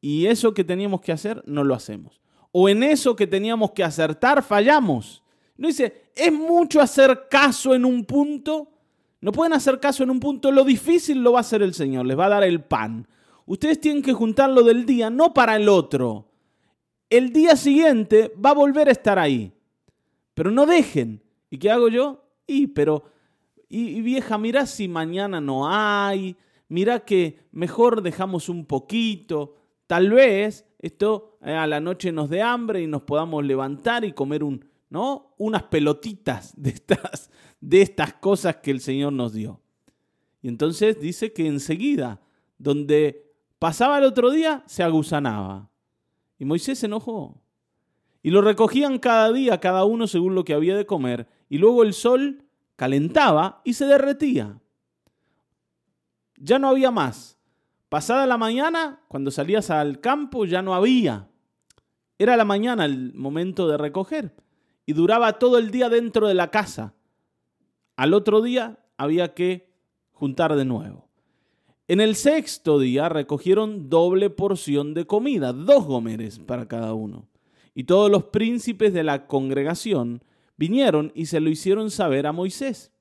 y 0.03 0.27
eso 0.27 0.53
que 0.53 0.63
teníamos 0.63 1.01
que 1.01 1.13
hacer 1.13 1.43
no 1.47 1.65
lo 1.65 1.75
hacemos. 1.75 2.21
O 2.53 2.69
en 2.69 2.83
eso 2.83 3.17
que 3.17 3.27
teníamos 3.27 3.71
que 3.71 3.83
acertar 3.83 4.43
fallamos. 4.43 5.23
No 5.57 5.69
dice, 5.69 6.11
es 6.15 6.31
mucho 6.31 6.83
hacer 6.83 7.29
caso 7.31 7.75
en 7.75 7.87
un 7.87 8.05
punto. 8.05 8.71
No 9.23 9.33
pueden 9.33 9.55
hacer 9.55 9.81
caso 9.81 10.03
en 10.03 10.11
un 10.11 10.21
punto. 10.21 10.53
Lo 10.53 10.65
difícil 10.65 11.23
lo 11.23 11.33
va 11.33 11.39
a 11.39 11.41
hacer 11.41 11.63
el 11.63 11.73
Señor. 11.73 12.05
Les 12.05 12.19
va 12.19 12.27
a 12.27 12.31
dar 12.31 12.45
el 12.45 12.61
pan. 12.61 13.09
Ustedes 13.47 13.81
tienen 13.81 14.03
que 14.03 14.13
juntarlo 14.13 14.63
del 14.63 14.85
día, 14.85 15.09
no 15.09 15.33
para 15.33 15.57
el 15.57 15.71
otro 15.71 16.27
el 17.11 17.33
día 17.33 17.57
siguiente 17.57 18.33
va 18.45 18.51
a 18.51 18.55
volver 18.55 18.89
a 18.89 18.93
estar 18.93 19.19
ahí. 19.19 19.53
Pero 20.35 20.51
no 20.51 20.67
dejen. 20.67 21.23
¿Y 21.51 21.59
qué 21.59 21.71
hago 21.71 21.89
yo? 21.89 22.25
Y, 22.47 22.69
pero, 22.69 23.05
y, 23.69 24.01
vieja, 24.01 24.39
mira 24.39 24.67
si 24.67 24.87
mañana 24.87 25.41
no 25.41 25.69
hay, 25.69 26.37
mira 26.69 27.01
que 27.01 27.41
mejor 27.51 28.03
dejamos 28.03 28.49
un 28.49 28.65
poquito. 28.65 29.57
Tal 29.87 30.11
vez 30.11 30.67
esto 30.79 31.39
eh, 31.43 31.53
a 31.53 31.67
la 31.67 31.81
noche 31.81 32.13
nos 32.13 32.31
dé 32.31 32.43
hambre 32.43 32.83
y 32.83 32.87
nos 32.87 33.03
podamos 33.03 33.45
levantar 33.45 34.05
y 34.05 34.13
comer 34.13 34.45
un, 34.45 34.65
¿no? 34.89 35.35
unas 35.39 35.65
pelotitas 35.65 36.53
de 36.61 36.71
estas, 36.71 37.31
de 37.61 37.83
estas 37.83 38.15
cosas 38.15 38.57
que 38.57 38.71
el 38.71 38.81
Señor 38.81 39.13
nos 39.13 39.33
dio. 39.33 39.61
Y 40.43 40.49
entonces 40.49 41.01
dice 41.01 41.33
que 41.33 41.47
enseguida, 41.47 42.21
donde 42.59 43.33
pasaba 43.59 43.99
el 43.99 44.05
otro 44.05 44.31
día, 44.31 44.63
se 44.67 44.85
agusanaba. 44.85 45.71
Y 46.39 46.45
Moisés 46.45 46.79
se 46.79 46.87
enojó. 46.87 47.43
Y 48.23 48.31
lo 48.31 48.43
recogían 48.43 48.99
cada 48.99 49.33
día, 49.33 49.59
cada 49.59 49.85
uno 49.85 50.07
según 50.07 50.35
lo 50.35 50.45
que 50.45 50.55
había 50.55 50.77
de 50.77 50.87
comer, 50.87 51.29
y 51.49 51.59
luego 51.59 51.83
el 51.83 51.95
sol 51.95 52.46
calentaba 52.77 53.63
y 53.65 53.73
se 53.73 53.87
derretía. 53.87 54.61
Ya 56.37 56.59
no 56.59 56.69
había 56.69 56.91
más. 56.91 57.39
Pasada 57.89 58.27
la 58.27 58.37
mañana, 58.37 59.01
cuando 59.09 59.31
salías 59.31 59.71
al 59.71 60.01
campo, 60.01 60.45
ya 60.45 60.63
no 60.63 60.75
había. 60.75 61.29
Era 62.19 62.37
la 62.37 62.45
mañana 62.45 62.85
el 62.85 63.15
momento 63.15 63.69
de 63.69 63.77
recoger 63.77 64.35
y 64.87 64.93
duraba 64.93 65.39
todo 65.39 65.59
el 65.59 65.71
día 65.71 65.89
dentro 65.89 66.29
de 66.29 66.35
la 66.35 66.51
casa. 66.51 66.95
Al 67.97 68.15
otro 68.15 68.43
día 68.43 68.79
había 68.97 69.35
que 69.35 69.71
juntar 70.13 70.55
de 70.55 70.65
nuevo. 70.65 71.09
En 71.89 72.01
el 72.01 72.17
sexto 72.17 72.79
día 72.79 73.09
recogieron 73.09 73.89
doble 73.89 74.31
porción 74.31 74.95
de 74.95 75.07
comida, 75.07 75.53
dos 75.53 75.85
gomeres 75.85 76.39
para 76.39 76.67
cada 76.67 76.95
uno. 76.95 77.29
Y 77.75 77.85
todos 77.85 78.11
los 78.11 78.25
príncipes 78.25 78.93
de 78.93 79.05
la 79.05 79.27
congregación 79.27 80.23
vinieron 80.57 81.13
y 81.15 81.27
se 81.27 81.41
lo 81.41 81.51
hicieron 81.51 81.91
saber 81.91 82.27
a 82.27 82.33
Moisés. 82.33 82.93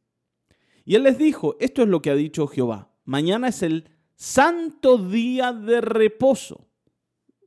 Y 0.84 0.96
él 0.96 1.04
les 1.04 1.18
dijo, 1.18 1.56
esto 1.60 1.82
es 1.82 1.88
lo 1.88 2.02
que 2.02 2.12
ha 2.12 2.16
dicho 2.16 2.48
Jehová, 2.48 2.92
mañana 3.06 3.48
es 3.48 3.64
el 3.64 3.90
santo 4.16 4.98
día 4.98 5.52
de 5.52 5.82
reposo. 5.82 6.68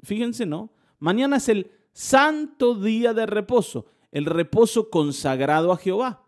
Fíjense, 0.02 0.46
¿no? 0.46 0.72
Mañana 0.98 1.36
es 1.36 1.48
el 1.48 1.70
santo 1.92 2.74
día 2.74 3.14
de 3.14 3.26
reposo, 3.26 3.86
el 4.12 4.24
reposo 4.24 4.90
consagrado 4.90 5.72
a 5.72 5.76
Jehová. 5.76 6.24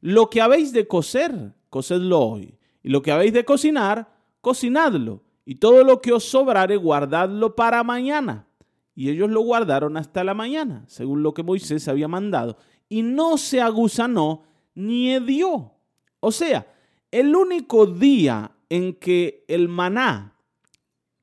Lo 0.00 0.30
que 0.30 0.40
habéis 0.40 0.72
de 0.72 0.86
coser, 0.88 1.54
cocedlo 1.70 2.20
hoy. 2.20 2.58
Y 2.82 2.90
lo 2.90 3.02
que 3.02 3.12
habéis 3.12 3.32
de 3.32 3.44
cocinar, 3.44 4.16
cocinadlo, 4.40 5.22
y 5.44 5.56
todo 5.56 5.84
lo 5.84 6.00
que 6.00 6.12
os 6.12 6.24
sobrare, 6.24 6.76
guardadlo 6.76 7.54
para 7.54 7.82
mañana. 7.82 8.46
y 8.94 9.08
ellos 9.08 9.30
lo 9.30 9.40
guardaron 9.40 9.96
hasta 9.96 10.22
la 10.22 10.34
mañana, 10.34 10.84
según 10.86 11.22
lo 11.22 11.32
que 11.32 11.42
Moisés 11.42 11.88
había 11.88 12.08
mandado, 12.08 12.58
y 12.92 13.00
no 13.00 13.38
se 13.38 13.62
aguzanó 13.62 14.42
ni 14.74 15.14
hedió. 15.14 15.72
O 16.20 16.30
sea, 16.30 16.66
el 17.10 17.34
único 17.34 17.86
día 17.86 18.52
en 18.68 18.92
que 18.92 19.46
el 19.48 19.66
maná, 19.66 20.36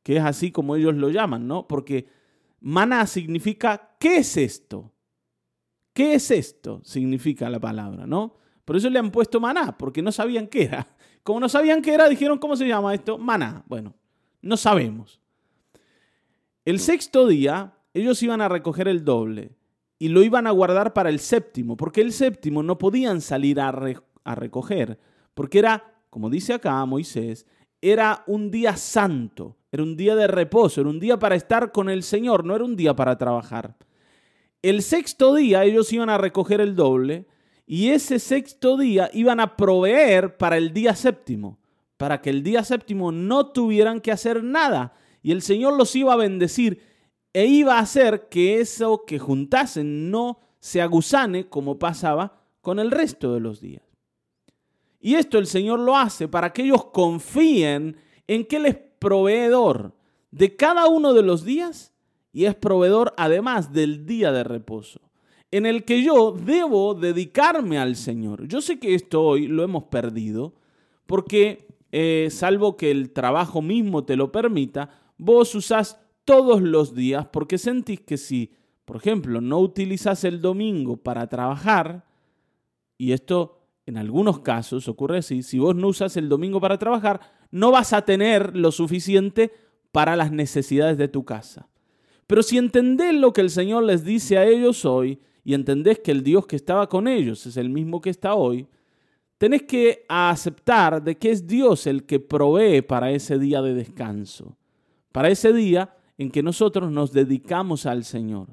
que 0.01 0.17
es 0.17 0.23
así 0.23 0.51
como 0.51 0.75
ellos 0.75 0.95
lo 0.95 1.09
llaman, 1.09 1.47
¿no? 1.47 1.67
Porque 1.67 2.07
maná 2.59 3.05
significa, 3.05 3.95
¿qué 3.99 4.17
es 4.17 4.35
esto? 4.35 4.91
¿Qué 5.93 6.15
es 6.15 6.31
esto? 6.31 6.81
Significa 6.83 7.47
la 7.51 7.59
palabra, 7.59 8.07
¿no? 8.07 8.37
Por 8.65 8.75
eso 8.75 8.89
le 8.89 8.97
han 8.97 9.11
puesto 9.11 9.39
maná, 9.39 9.77
porque 9.77 10.01
no 10.01 10.11
sabían 10.11 10.47
qué 10.47 10.63
era. 10.63 10.87
Como 11.21 11.39
no 11.39 11.49
sabían 11.49 11.83
qué 11.83 11.93
era, 11.93 12.09
dijeron, 12.09 12.39
¿cómo 12.39 12.55
se 12.55 12.67
llama 12.67 12.95
esto? 12.95 13.19
Maná. 13.19 13.63
Bueno, 13.67 13.93
no 14.41 14.57
sabemos. 14.57 15.21
El 16.65 16.79
sexto 16.79 17.27
día, 17.27 17.75
ellos 17.93 18.23
iban 18.23 18.41
a 18.41 18.49
recoger 18.49 18.87
el 18.87 19.05
doble 19.05 19.58
y 19.99 20.07
lo 20.07 20.23
iban 20.23 20.47
a 20.47 20.51
guardar 20.51 20.93
para 20.93 21.09
el 21.09 21.19
séptimo, 21.19 21.75
porque 21.75 21.99
el 21.99 22.13
séptimo 22.13 22.63
no 22.63 22.77
podían 22.77 23.19
salir 23.19 23.59
a, 23.59 23.71
recoger, 24.33 24.97
porque 25.33 25.59
era, 25.59 25.93
como 26.09 26.29
dice 26.29 26.53
acá 26.53 26.83
Moisés, 26.85 27.45
era 27.81 28.23
un 28.25 28.49
día 28.49 28.77
santo, 28.77 29.57
era 29.71 29.83
un 29.83 29.97
día 29.97 30.15
de 30.15 30.27
reposo, 30.27 30.79
era 30.79 30.89
un 30.89 31.01
día 31.01 31.19
para 31.19 31.35
estar 31.35 31.73
con 31.73 31.89
el 31.89 32.03
Señor, 32.03 32.45
no 32.45 32.55
era 32.55 32.63
un 32.63 32.77
día 32.77 32.95
para 32.95 33.17
trabajar. 33.17 33.75
El 34.61 34.81
sexto 34.81 35.35
día 35.35 35.65
ellos 35.65 35.91
iban 35.91 36.09
a 36.09 36.17
recoger 36.17 36.61
el 36.61 36.75
doble 36.75 37.27
y 37.65 37.89
ese 37.89 38.19
sexto 38.19 38.77
día 38.77 39.09
iban 39.13 39.39
a 39.39 39.57
proveer 39.57 40.37
para 40.37 40.57
el 40.57 40.73
día 40.73 40.95
séptimo, 40.95 41.59
para 41.97 42.21
que 42.21 42.29
el 42.29 42.41
día 42.41 42.63
séptimo 42.63 43.11
no 43.11 43.47
tuvieran 43.47 43.99
que 43.99 44.11
hacer 44.11 44.43
nada 44.43 44.93
y 45.21 45.31
el 45.31 45.41
Señor 45.41 45.77
los 45.77 45.95
iba 45.95 46.13
a 46.13 46.17
bendecir 46.17 46.81
e 47.33 47.45
iba 47.45 47.77
a 47.77 47.81
hacer 47.81 48.27
que 48.29 48.59
eso 48.59 49.03
que 49.05 49.19
juntasen 49.19 50.09
no 50.09 50.39
se 50.59 50.81
aguzane 50.81 51.47
como 51.47 51.79
pasaba 51.79 52.41
con 52.61 52.79
el 52.79 52.91
resto 52.91 53.33
de 53.33 53.39
los 53.39 53.61
días. 53.61 53.83
Y 54.99 55.15
esto 55.15 55.37
el 55.37 55.47
Señor 55.47 55.79
lo 55.79 55.95
hace 55.95 56.27
para 56.27 56.51
que 56.51 56.63
ellos 56.63 56.85
confíen 56.85 57.97
en 58.27 58.45
que 58.45 58.57
Él 58.57 58.65
es 58.65 58.75
proveedor 58.99 59.95
de 60.31 60.55
cada 60.55 60.87
uno 60.87 61.13
de 61.13 61.23
los 61.23 61.45
días 61.45 61.93
y 62.31 62.45
es 62.45 62.55
proveedor 62.55 63.13
además 63.17 63.73
del 63.73 64.05
día 64.05 64.31
de 64.31 64.43
reposo, 64.43 65.01
en 65.51 65.65
el 65.65 65.85
que 65.85 66.03
yo 66.03 66.31
debo 66.31 66.93
dedicarme 66.93 67.79
al 67.79 67.95
Señor. 67.95 68.47
Yo 68.47 68.61
sé 68.61 68.79
que 68.79 68.93
esto 68.93 69.23
hoy 69.23 69.47
lo 69.47 69.63
hemos 69.63 69.85
perdido 69.85 70.53
porque, 71.05 71.67
eh, 71.91 72.27
salvo 72.29 72.77
que 72.77 72.91
el 72.91 73.11
trabajo 73.11 73.61
mismo 73.61 74.03
te 74.03 74.15
lo 74.15 74.31
permita, 74.31 74.89
vos 75.17 75.55
usás 75.55 75.99
todos 76.29 76.61
los 76.61 76.93
días 76.93 77.25
porque 77.33 77.57
sentís 77.57 78.01
que 78.01 78.15
si, 78.15 78.53
por 78.85 78.97
ejemplo, 78.97 79.41
no 79.41 79.57
utilizas 79.57 80.23
el 80.23 80.41
domingo 80.41 80.95
para 80.97 81.25
trabajar, 81.25 82.05
y 82.99 83.13
esto 83.13 83.63
en 83.87 83.97
algunos 83.97 84.41
casos 84.41 84.87
ocurre 84.87 85.17
así, 85.17 85.41
si 85.41 85.57
vos 85.57 85.75
no 85.75 85.87
usas 85.87 86.17
el 86.17 86.29
domingo 86.29 86.61
para 86.61 86.77
trabajar, 86.77 87.19
no 87.49 87.71
vas 87.71 87.93
a 87.93 88.03
tener 88.03 88.55
lo 88.55 88.71
suficiente 88.71 89.51
para 89.91 90.15
las 90.15 90.31
necesidades 90.31 90.99
de 90.99 91.07
tu 91.07 91.25
casa. 91.25 91.67
Pero 92.27 92.43
si 92.43 92.59
entendés 92.59 93.15
lo 93.15 93.33
que 93.33 93.41
el 93.41 93.49
Señor 93.49 93.81
les 93.81 94.03
dice 94.03 94.37
a 94.37 94.45
ellos 94.45 94.85
hoy 94.85 95.19
y 95.43 95.55
entendés 95.55 95.97
que 95.97 96.11
el 96.11 96.21
Dios 96.21 96.45
que 96.45 96.57
estaba 96.57 96.87
con 96.89 97.07
ellos 97.07 97.43
es 97.47 97.57
el 97.57 97.69
mismo 97.69 98.01
que 98.01 98.11
está 98.11 98.35
hoy, 98.35 98.67
tenés 99.39 99.63
que 99.63 100.05
aceptar 100.07 101.03
de 101.03 101.17
que 101.17 101.31
es 101.31 101.47
Dios 101.47 101.87
el 101.87 102.03
que 102.03 102.19
provee 102.19 102.83
para 102.83 103.09
ese 103.09 103.39
día 103.39 103.63
de 103.63 103.73
descanso, 103.73 104.55
para 105.11 105.29
ese 105.29 105.53
día 105.53 105.95
en 106.19 106.29
que 106.29 106.43
nosotros 106.43 106.91
nos 106.91 107.13
dedicamos 107.13 107.85
al 107.85 108.03
Señor. 108.03 108.49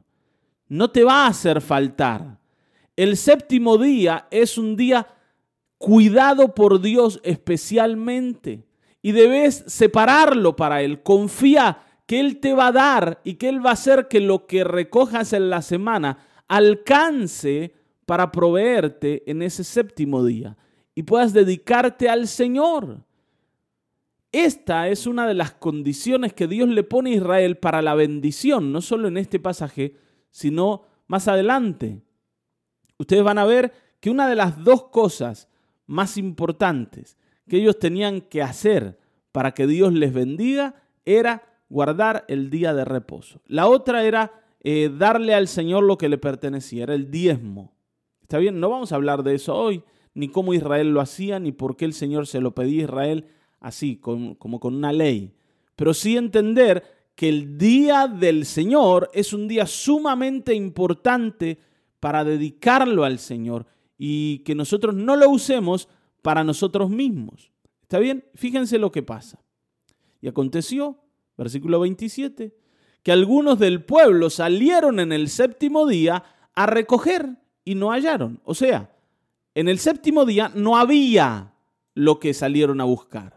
No 0.69 0.89
te 0.93 1.03
va 1.03 1.25
a 1.25 1.27
hacer 1.27 1.61
faltar. 1.61 2.39
El 2.95 3.17
séptimo 3.17 3.77
día 3.77 4.29
es 4.31 4.57
un 4.57 4.77
día 4.77 5.09
cuidado 5.77 6.55
por 6.55 6.81
Dios 6.81 7.21
especialmente 7.25 8.65
y 9.03 9.11
debes 9.11 9.65
separarlo 9.67 10.55
para 10.55 10.81
Él. 10.81 11.03
Confía 11.03 11.83
que 12.07 12.21
Él 12.21 12.39
te 12.39 12.55
va 12.55 12.69
a 12.69 12.73
dar 12.73 13.21
y 13.25 13.35
que 13.35 13.49
Él 13.49 13.65
va 13.65 13.71
a 13.71 13.75
hacer 13.75 14.07
que 14.07 14.21
lo 14.21 14.47
que 14.47 14.63
recojas 14.63 15.33
en 15.33 15.51
la 15.51 15.61
semana 15.61 16.19
alcance 16.47 17.75
para 18.07 18.31
proveerte 18.31 19.29
en 19.29 19.43
ese 19.43 19.65
séptimo 19.65 20.25
día 20.25 20.57
y 20.95 21.03
puedas 21.03 21.33
dedicarte 21.33 22.09
al 22.09 22.29
Señor. 22.29 23.06
Esta 24.37 24.89
es 24.89 25.07
una 25.07 25.27
de 25.27 25.33
las 25.33 25.53
condiciones 25.53 26.35
que 26.35 26.47
Dios 26.47 26.69
le 26.69 26.83
pone 26.83 27.09
a 27.13 27.15
Israel 27.15 27.57
para 27.57 27.81
la 27.81 27.95
bendición, 27.95 28.71
no 28.71 28.83
solo 28.83 29.09
en 29.09 29.17
este 29.17 29.41
pasaje, 29.41 29.97
sino 30.31 30.83
más 31.07 31.27
adelante. 31.27 32.03
Ustedes 32.99 33.25
van 33.25 33.39
a 33.39 33.47
ver 33.47 33.73
que 33.99 34.11
una 34.11 34.29
de 34.29 34.35
las 34.35 34.63
dos 34.63 34.89
cosas 34.89 35.49
más 35.87 36.19
importantes 36.19 37.17
que 37.49 37.57
ellos 37.57 37.79
tenían 37.79 38.21
que 38.21 38.43
hacer 38.43 38.99
para 39.33 39.55
que 39.55 39.67
Dios 39.67 39.95
les 39.95 40.13
bendiga 40.13 40.75
era 41.07 41.43
guardar 41.71 42.27
el 42.29 42.51
día 42.51 42.75
de 42.75 42.85
reposo. 42.85 43.41
La 43.47 43.69
otra 43.69 44.05
era 44.05 44.45
eh, 44.61 44.91
darle 44.95 45.33
al 45.33 45.49
Señor 45.49 45.83
lo 45.83 45.97
que 45.97 46.11
le 46.11 46.19
pertenecía, 46.19 46.83
era 46.83 46.95
el 46.95 47.11
diezmo. 47.11 47.73
¿Está 48.21 48.37
bien? 48.37 48.61
No 48.61 48.69
vamos 48.69 48.93
a 48.93 48.97
hablar 48.97 49.23
de 49.23 49.35
eso 49.35 49.57
hoy, 49.57 49.83
ni 50.13 50.29
cómo 50.29 50.53
Israel 50.53 50.93
lo 50.93 51.01
hacía, 51.01 51.41
ni 51.41 51.53
por 51.53 51.75
qué 51.75 51.87
el 51.87 51.95
Señor 51.95 52.27
se 52.27 52.43
lo 52.43 52.55
pedía 52.55 52.83
a 52.83 52.85
Israel 52.85 53.27
así, 53.61 53.97
como 53.97 54.61
con 54.61 54.75
una 54.75 54.93
ley. 54.93 55.35
Pero 55.75 55.95
sí 55.95 56.17
entender 56.17 56.83
que 57.15 57.29
el 57.29 57.59
día 57.59 58.07
del 58.07 58.45
Señor 58.45 59.11
es 59.13 59.33
un 59.33 59.49
día 59.49 59.67
sumamente 59.67 60.55
importante 60.55 61.59
para 61.99 62.25
dedicarlo 62.25 63.05
al 63.05 63.19
Señor 63.19 63.67
y 63.99 64.41
que 64.41 64.55
nosotros 64.55 64.95
no 64.95 65.17
lo 65.17 65.31
usemos 65.31 65.89
para 66.23 66.45
nosotros 66.45 66.91
mismos. 66.91 67.53
¿Está 67.83 67.99
bien? 67.99 68.25
Fíjense 68.35 68.79
lo 68.79 68.93
que 68.93 69.03
pasa. 69.03 69.41
Y 70.21 70.29
aconteció, 70.29 70.99
versículo 71.37 71.81
27, 71.81 72.55
que 73.03 73.13
algunos 73.13 73.59
del 73.59 73.85
pueblo 73.85 74.29
salieron 74.29 75.01
en 75.01 75.13
el 75.13 75.29
séptimo 75.29 75.87
día 75.87 76.25
a 76.55 76.67
recoger 76.67 77.39
y 77.65 77.77
no 77.77 77.93
hallaron. 77.93 78.41
O 78.45 78.55
sea, 78.55 78.91
en 79.55 79.69
el 79.69 79.79
séptimo 79.79 80.27
día 80.27 80.51
no 80.55 80.77
había 80.77 81.55
lo 81.95 82.19
que 82.19 82.35
salieron 82.35 82.81
a 82.81 82.85
buscar. 82.85 83.36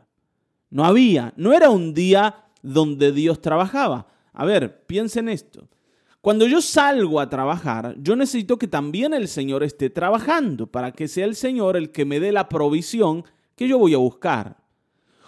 No 0.70 0.86
había, 0.86 1.34
no 1.36 1.54
era 1.54 1.70
un 1.70 1.94
día 1.94 2.46
donde 2.62 3.12
Dios 3.12 3.42
trabajaba. 3.42 4.08
A 4.34 4.46
ver, 4.46 4.86
piensen 4.86 5.30
esto. 5.30 5.68
Cuando 6.22 6.46
yo 6.46 6.62
salgo 6.62 7.20
a 7.20 7.30
trabajar, 7.30 7.96
yo 7.98 8.16
necesito 8.16 8.58
que 8.58 8.68
también 8.68 9.14
el 9.14 9.28
Señor 9.28 9.64
esté 9.64 9.90
trabajando 9.90 10.68
para 10.68 10.92
que 10.92 11.08
sea 11.08 11.26
el 11.26 11.36
Señor 11.36 11.78
el 11.78 11.92
que 11.92 12.06
me 12.06 12.20
dé 12.20 12.32
la 12.32 12.50
provisión 12.50 13.24
que 13.56 13.68
yo 13.68 13.80
voy 13.80 13.94
a 13.94 13.98
buscar. 13.98 14.58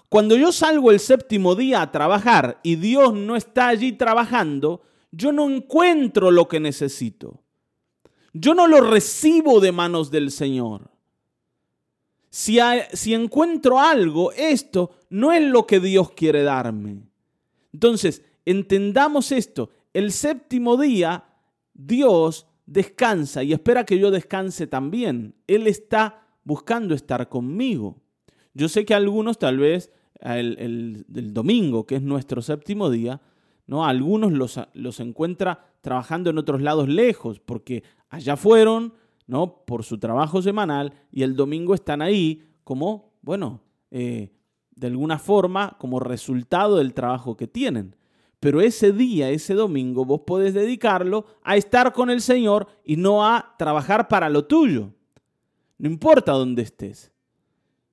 Cuando 0.10 0.36
yo 0.36 0.51
salgo 0.51 0.91
el 0.91 0.99
séptimo 0.99 1.56
día 1.56 1.82
a 1.82 1.91
trabajar 1.91 2.60
y 2.63 2.75
Dios 2.75 3.13
no 3.13 3.38
está 3.38 3.69
allí 3.69 3.93
trabajando, 3.93 4.82
yo 5.12 5.32
no 5.32 5.49
encuentro 5.49 6.32
lo 6.32 6.49
que 6.49 6.60
necesito. 6.60 7.41
Yo 8.34 8.54
no 8.54 8.67
lo 8.67 8.82
recibo 8.82 9.62
de 9.62 9.71
manos 9.71 10.12
del 10.12 10.32
Señor. 10.32 10.90
Si, 12.32 13.13
encuentro 13.13 13.78
algo, 13.78 14.32
esto 14.32 14.91
no 15.10 15.34
es 15.34 15.44
lo 15.44 15.67
que 15.67 15.82
Dios 15.82 16.12
quiere 16.12 16.44
darme. 16.44 17.02
Entonces, 17.74 18.24
entendamos 18.46 19.34
esto 19.34 19.70
el 19.94 20.13
séptimo 20.13 20.78
día 20.78 21.26
Dios 21.74 22.48
descansa 22.65 23.44
y 23.44 23.52
espera 23.52 23.86
que 23.86 24.00
yo 24.00 24.12
descanse 24.12 24.65
también. 24.65 25.36
Él 25.48 25.67
está 25.67 26.26
buscando 26.46 26.96
estar 26.96 27.28
conmigo. 27.28 27.98
Yo 28.54 28.70
sé 28.70 28.86
que 28.86 28.94
algunos 28.94 29.38
tal 29.38 29.58
vez 29.58 29.91
el, 30.22 31.06
domingo, 31.34 31.86
que 31.86 31.96
es 31.96 32.02
nuestro 32.02 32.41
séptimo 32.41 32.89
día, 32.89 33.22
¿no? 33.67 33.86
algunos 33.86 34.32
los, 34.32 34.60
los, 34.74 35.00
encuentra 35.02 35.65
trabajando 35.82 36.30
en 36.30 36.38
otros 36.38 36.62
lados 36.62 36.88
lejos, 36.88 37.39
porque 37.39 37.84
allá 38.10 38.38
fueron, 38.38 38.94
¿no? 39.32 39.63
Por 39.65 39.86
su 39.86 39.98
trabajo 39.98 40.41
semanal 40.41 40.91
y 41.10 41.24
el 41.24 41.38
domingo 41.38 41.74
están 41.74 42.02
ahí 42.02 42.44
como, 42.65 43.13
bueno, 43.22 43.62
eh, 43.89 44.34
de 44.72 44.88
alguna 44.88 45.17
forma, 45.20 45.78
como 45.80 46.02
resultado 46.02 46.76
del 46.76 46.94
trabajo 46.94 47.38
que 47.38 47.48
tienen. 47.48 47.96
Pero 48.41 48.60
ese 48.60 48.91
día, 48.91 49.30
ese 49.30 49.54
domingo, 49.54 50.04
vos 50.04 50.24
podés 50.28 50.54
dedicarlo 50.54 51.28
a 51.44 51.56
estar 51.56 51.94
con 51.94 52.10
el 52.10 52.20
Señor 52.20 52.67
y 52.84 52.98
no 52.98 53.26
a 53.26 53.56
trabajar 53.58 54.10
para 54.10 54.28
lo 54.28 54.44
tuyo. 54.44 54.89
No 55.78 55.89
importa 55.89 56.34
dónde 56.34 56.63
estés. 56.63 57.13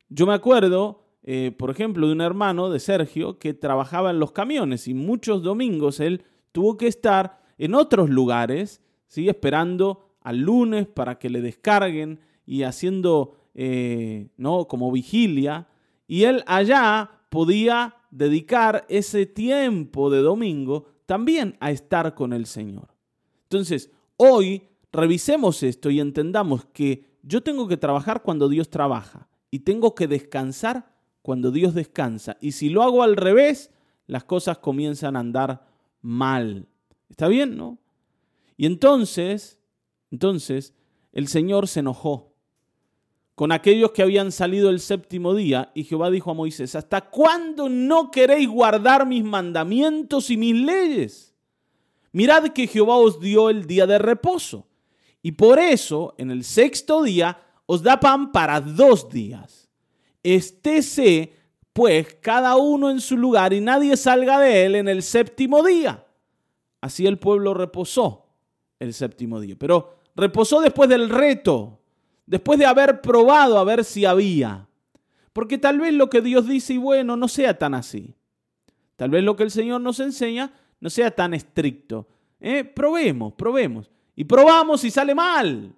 Yo 0.09 0.27
me 0.27 0.35
acuerdo, 0.35 1.05
eh, 1.23 1.55
por 1.57 1.71
ejemplo, 1.71 2.09
de 2.09 2.15
un 2.15 2.21
hermano 2.21 2.69
de 2.69 2.81
Sergio 2.81 3.39
que 3.39 3.55
trabajaba 3.55 4.11
en 4.11 4.19
los 4.19 4.33
camiones 4.33 4.89
y 4.89 4.95
muchos 4.95 5.45
domingos 5.45 6.01
él 6.01 6.25
tuvo 6.51 6.77
que 6.77 6.89
estar 6.89 7.43
en 7.59 7.77
otros 7.77 8.11
lugares, 8.11 8.83
¿sí? 9.07 9.29
esperando 9.29 10.08
al 10.29 10.41
lunes 10.41 10.87
para 10.87 11.19
que 11.19 11.31
le 11.31 11.41
descarguen 11.41 12.21
y 12.45 12.65
haciendo 12.65 13.35
eh, 13.55 14.29
¿no? 14.37 14.69
como 14.69 14.93
vigilia. 14.93 15.69
Y 16.07 16.25
él 16.25 16.45
allá 16.47 17.11
podía 17.31 17.97
dedicar 18.11 18.85
ese 18.91 19.25
tiempo 19.25 20.11
de 20.11 20.21
domingo 20.21 20.85
también 21.07 21.57
a 21.61 21.71
estar 21.71 22.15
con 22.15 22.35
el 22.35 22.45
Señor. 22.45 22.89
Entonces, 23.45 23.91
hoy 24.19 24.65
revisemos 24.93 25.63
esto 25.63 25.89
y 25.89 25.99
entendamos 25.99 26.67
que 26.67 27.07
yo 27.23 27.43
tengo 27.43 27.67
que 27.67 27.79
trabajar 27.79 28.23
cuando 28.23 28.51
Dios 28.51 28.69
trabaja 28.69 29.29
y 29.51 29.61
tengo 29.61 29.95
que 29.95 30.09
descansar 30.09 30.95
cuando 31.23 31.51
Dios 31.51 31.73
descansa. 31.73 32.37
Y 32.43 32.53
si 32.53 32.69
lo 32.69 32.83
hago 32.83 33.03
al 33.03 33.17
revés, 33.17 33.71
las 34.07 34.25
cosas 34.25 34.59
comienzan 34.59 35.17
a 35.17 35.21
andar 35.21 35.67
mal. 36.03 36.69
¿Está 37.09 37.29
bien, 37.29 37.57
no? 37.57 37.79
Y 38.59 38.67
entonces, 38.67 39.58
entonces, 40.11 40.75
el 41.13 41.29
Señor 41.29 41.69
se 41.69 41.81
enojó 41.81 42.35
con 43.35 43.53
aquellos 43.53 43.93
que 43.93 44.03
habían 44.03 44.33
salido 44.33 44.69
el 44.69 44.81
séptimo 44.81 45.33
día 45.35 45.71
y 45.73 45.85
Jehová 45.85 46.11
dijo 46.11 46.31
a 46.33 46.35
Moisés, 46.35 46.75
¿hasta 46.75 47.03
cuándo 47.03 47.69
no 47.69 48.11
queréis 48.11 48.49
guardar 48.49 49.07
mis 49.07 49.23
mandamientos 49.23 50.31
y 50.31 50.37
mis 50.37 50.57
leyes? 50.57 51.37
Mirad 52.11 52.49
que 52.49 52.67
Jehová 52.67 52.97
os 52.97 53.21
dio 53.21 53.49
el 53.49 53.67
día 53.67 53.87
de 53.87 53.99
reposo 53.99 54.67
y 55.23 55.33
por 55.33 55.61
eso 55.61 56.15
en 56.19 56.33
el 56.33 56.43
sexto 56.43 57.03
día 57.03 57.41
os 57.67 57.83
da 57.83 58.01
pan 58.01 58.33
para 58.33 58.61
dos 58.61 59.09
días. 59.09 59.69
Estése 60.23 61.33
pues 61.73 62.17
cada 62.21 62.57
uno 62.57 62.91
en 62.91 63.01
su 63.01 63.17
lugar 63.17 63.53
y 63.53 63.61
nadie 63.61 63.97
salga 63.97 64.41
de 64.41 64.65
él 64.67 64.75
en 64.75 64.89
el 64.89 65.03
séptimo 65.03 65.63
día. 65.63 66.05
Así 66.81 67.07
el 67.07 67.21
pueblo 67.21 67.55
reposó 67.55 68.27
el 68.81 68.95
séptimo 68.95 69.41
día, 69.41 69.55
pero 69.57 69.98
reposó 70.19 70.61
después 70.61 70.91
del 70.91 71.09
reto, 71.09 71.79
después 72.27 72.59
de 72.59 72.67
haber 72.67 73.01
probado 73.01 73.57
a 73.57 73.65
ver 73.65 73.85
si 73.85 74.05
había. 74.05 74.67
Porque 75.33 75.59
tal 75.59 75.79
vez 75.79 75.95
lo 75.95 76.11
que 76.11 76.21
Dios 76.21 76.49
dice 76.49 76.75
y 76.75 76.79
bueno 76.79 77.17
no 77.17 77.29
sea 77.29 77.57
tan 77.57 77.73
así. 77.73 78.17
Tal 78.97 79.11
vez 79.11 79.23
lo 79.23 79.37
que 79.37 79.45
el 79.45 79.53
Señor 79.53 79.81
nos 79.81 80.01
enseña 80.01 80.53
no 80.81 80.91
sea 80.91 81.13
tan 81.13 81.35
estricto. 81.35 82.09
¿Eh? 82.41 82.65
Probemos, 82.65 83.33
probemos. 83.35 83.91
Y 84.17 84.25
probamos 84.25 84.83
y 84.83 84.91
sale 84.91 85.15
mal. 85.15 85.73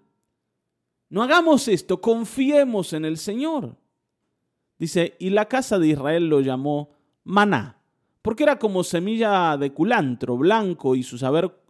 No 1.11 1.23
hagamos 1.23 1.69
esto, 1.69 2.01
confiemos 2.01 2.95
en 2.95 3.05
el 3.05 3.19
Señor. 3.19 3.77
Dice, 4.79 5.17
y 5.19 5.29
la 5.29 5.47
casa 5.47 5.79
de 5.79 5.89
Israel 5.89 6.31
lo 6.31 6.41
llamó 6.41 6.93
maná, 7.25 7.77
porque 8.23 8.45
era 8.45 8.59
como 8.59 8.85
semilla 8.85 9.59
de 9.59 9.75
culantro, 9.75 10.39
blanco 10.39 10.95
y 10.95 11.03
su, 11.03 11.19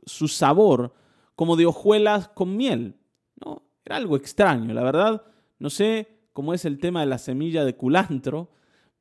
su 0.04 0.28
sabor 0.28 0.94
como 1.40 1.56
de 1.56 1.64
hojuelas 1.64 2.28
con 2.28 2.54
miel. 2.54 2.96
¿no? 3.42 3.62
Era 3.82 3.96
algo 3.96 4.14
extraño, 4.14 4.74
la 4.74 4.82
verdad. 4.82 5.22
No 5.58 5.70
sé 5.70 6.06
cómo 6.34 6.52
es 6.52 6.66
el 6.66 6.78
tema 6.78 7.00
de 7.00 7.06
la 7.06 7.16
semilla 7.16 7.64
de 7.64 7.74
culantro, 7.76 8.50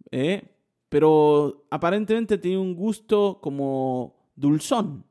¿eh? 0.09 0.43
pero 0.87 1.65
aparentemente 1.69 2.37
tenía 2.37 2.61
un 2.61 2.75
gusto 2.75 3.39
como 3.41 4.15
dulzón. 4.37 5.03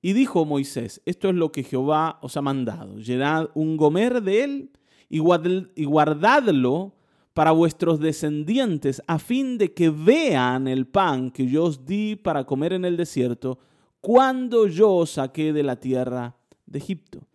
Y 0.00 0.14
dijo 0.14 0.44
Moisés, 0.44 1.00
esto 1.06 1.28
es 1.28 1.36
lo 1.36 1.52
que 1.52 1.62
Jehová 1.62 2.18
os 2.22 2.36
ha 2.36 2.42
mandado, 2.42 2.98
llenad 2.98 3.50
un 3.54 3.76
gomer 3.76 4.20
de 4.20 4.42
él 4.42 4.70
y 5.08 5.20
guardadlo 5.20 6.96
para 7.34 7.52
vuestros 7.52 8.00
descendientes, 8.00 9.00
a 9.06 9.20
fin 9.20 9.58
de 9.58 9.74
que 9.74 9.90
vean 9.90 10.66
el 10.66 10.88
pan 10.88 11.30
que 11.30 11.46
yo 11.46 11.62
os 11.66 11.86
di 11.86 12.16
para 12.16 12.42
comer 12.46 12.72
en 12.72 12.84
el 12.84 12.96
desierto, 12.96 13.60
cuando 14.02 14.66
yo 14.66 14.92
os 14.92 15.12
saqué 15.12 15.54
de 15.54 15.62
la 15.62 15.76
tierra 15.76 16.36
de 16.66 16.78
Egipto. 16.78 17.26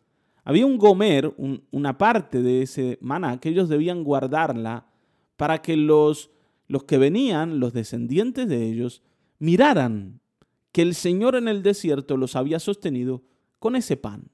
Había 0.43 0.67
un 0.67 0.77
gomer, 0.77 1.33
una 1.71 1.97
parte 1.97 2.43
de 2.43 2.61
ese 2.61 2.99
maná, 3.01 3.39
que 3.39 3.49
ellos 3.49 3.67
debían 3.67 4.03
guardarla 4.03 4.85
para 5.35 5.63
que 5.63 5.75
los, 5.75 6.29
los 6.67 6.83
que 6.83 6.99
venían, 6.99 7.59
los 7.59 7.73
descendientes 7.73 8.47
de 8.47 8.69
ellos, 8.69 9.01
miraran 9.39 10.19
que 10.71 10.83
el 10.83 10.93
Señor 10.93 11.35
en 11.35 11.47
el 11.47 11.63
desierto 11.63 12.15
los 12.15 12.35
había 12.35 12.59
sostenido 12.59 13.23
con 13.57 13.75
ese 13.75 13.97
pan. 13.97 14.29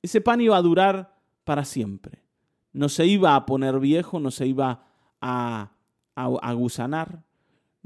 Ese 0.00 0.22
pan 0.22 0.40
iba 0.40 0.56
a 0.56 0.62
durar 0.62 1.18
para 1.44 1.66
siempre 1.66 2.26
no 2.76 2.90
se 2.90 3.06
iba 3.06 3.34
a 3.34 3.46
poner 3.46 3.80
viejo, 3.80 4.20
no 4.20 4.30
se 4.30 4.46
iba 4.46 4.84
a, 5.22 5.72
a, 6.14 6.52
gusanar, 6.52 7.24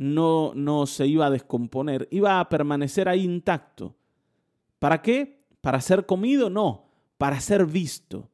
no, 0.00 0.52
no 0.54 0.86
se 0.86 1.06
iba 1.06 1.26
a 1.26 1.30
descomponer, 1.30 2.08
iba 2.10 2.40
a 2.40 2.48
permanecer 2.48 3.06
ahí 3.06 3.22
intacto. 3.22 3.94
¿Para 4.78 5.02
qué? 5.02 5.44
¿Para 5.60 5.78
ser 5.82 6.06
comido? 6.06 6.48
No, 6.48 6.86
para 7.18 7.38
ser 7.38 7.66
visto. 7.66 8.30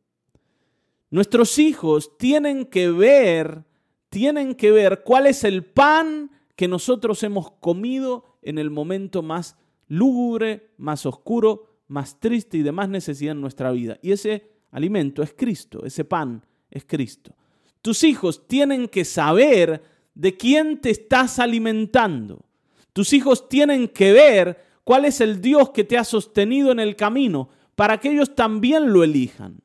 Nuestros 1.11 1.59
hijos 1.59 2.17
tienen 2.19 2.67
que 2.67 2.89
ver, 2.93 3.65
tienen 4.11 4.55
que 4.55 4.71
ver 4.71 5.03
cuál 5.03 5.27
es 5.27 5.43
el 5.43 5.65
pan 5.65 6.31
que 6.55 6.69
nosotros 6.69 7.21
hemos 7.25 7.51
comido 7.51 8.39
en 8.43 8.59
el 8.59 8.71
momento 8.71 9.25
más 9.25 9.57
lúgubre, 9.89 10.71
más 10.77 11.05
oscuro, 11.05 11.81
más 11.89 12.21
triste 12.21 12.59
y 12.59 12.63
de 12.63 12.71
más 12.71 12.89
necesidad 12.89 13.33
en 13.33 13.41
nuestra 13.41 13.73
vida. 13.73 13.99
Y 14.03 14.13
ese 14.13 14.53
alimento 14.71 15.21
es 15.21 15.35
Cristo, 15.37 15.85
ese 15.85 16.05
pan 16.05 16.47
es 16.71 16.85
Cristo. 16.85 17.35
Tus 17.83 18.05
hijos 18.05 18.47
tienen 18.47 18.87
que 18.87 19.05
saber 19.05 19.96
de 20.17 20.37
quién 20.37 20.81
te 20.81 20.91
estás 20.91 21.39
alimentando. 21.39 22.47
Tus 22.93 23.13
hijos 23.13 23.49
tienen 23.49 23.87
que 23.89 24.13
ver 24.13 24.65
cuál 24.83 25.05
es 25.05 25.21
el 25.21 25.41
Dios 25.43 25.71
que 25.71 25.85
te 25.85 25.99
ha 25.99 26.05
sostenido 26.05 26.73
en 26.73 26.81
el 26.81 26.97
camino 26.97 27.51
para 27.75 27.99
que 27.99 28.11
ellos 28.11 28.35
también 28.35 28.93
lo 28.93 29.05
elijan. 29.05 29.61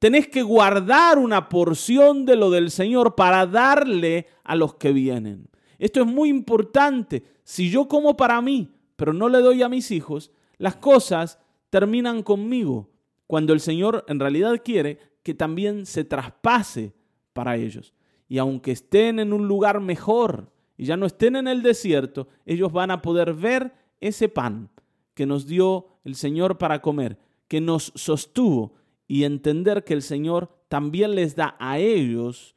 Tenés 0.00 0.26
que 0.26 0.42
guardar 0.42 1.16
una 1.16 1.48
porción 1.48 2.26
de 2.26 2.34
lo 2.34 2.50
del 2.50 2.72
Señor 2.72 3.14
para 3.14 3.46
darle 3.46 4.26
a 4.42 4.56
los 4.56 4.74
que 4.74 4.92
vienen. 4.92 5.48
Esto 5.78 6.00
es 6.00 6.06
muy 6.06 6.28
importante. 6.28 7.22
Si 7.44 7.70
yo 7.70 7.86
como 7.86 8.16
para 8.16 8.40
mí, 8.42 8.74
pero 8.96 9.12
no 9.12 9.28
le 9.28 9.38
doy 9.38 9.62
a 9.62 9.68
mis 9.68 9.92
hijos, 9.92 10.32
las 10.58 10.74
cosas 10.74 11.38
terminan 11.70 12.24
conmigo 12.24 12.90
cuando 13.28 13.52
el 13.52 13.60
Señor 13.60 14.04
en 14.08 14.18
realidad 14.18 14.60
quiere 14.64 14.98
que 15.22 15.34
también 15.34 15.86
se 15.86 16.02
traspase 16.02 16.92
para 17.32 17.54
ellos. 17.56 17.94
Y 18.32 18.38
aunque 18.38 18.72
estén 18.72 19.18
en 19.18 19.34
un 19.34 19.46
lugar 19.46 19.78
mejor 19.80 20.50
y 20.78 20.86
ya 20.86 20.96
no 20.96 21.04
estén 21.04 21.36
en 21.36 21.46
el 21.46 21.60
desierto, 21.60 22.28
ellos 22.46 22.72
van 22.72 22.90
a 22.90 23.02
poder 23.02 23.34
ver 23.34 23.74
ese 24.00 24.30
pan 24.30 24.70
que 25.12 25.26
nos 25.26 25.46
dio 25.46 25.88
el 26.02 26.14
Señor 26.14 26.56
para 26.56 26.80
comer, 26.80 27.18
que 27.46 27.60
nos 27.60 27.92
sostuvo 27.94 28.72
y 29.06 29.24
entender 29.24 29.84
que 29.84 29.92
el 29.92 30.00
Señor 30.00 30.50
también 30.68 31.14
les 31.14 31.36
da 31.36 31.56
a 31.58 31.78
ellos, 31.78 32.56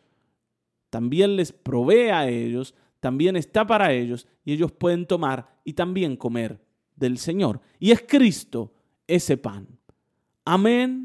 también 0.89 1.35
les 1.35 1.51
provee 1.51 2.07
a 2.07 2.29
ellos, 2.29 2.73
también 3.01 3.35
está 3.35 3.67
para 3.67 3.91
ellos 3.91 4.29
y 4.45 4.53
ellos 4.53 4.71
pueden 4.71 5.05
tomar 5.05 5.59
y 5.65 5.73
también 5.73 6.15
comer 6.15 6.61
del 6.95 7.17
Señor. 7.17 7.59
Y 7.79 7.91
es 7.91 8.01
Cristo 8.07 8.71
ese 9.07 9.35
pan. 9.35 9.67
Amén. 10.45 11.04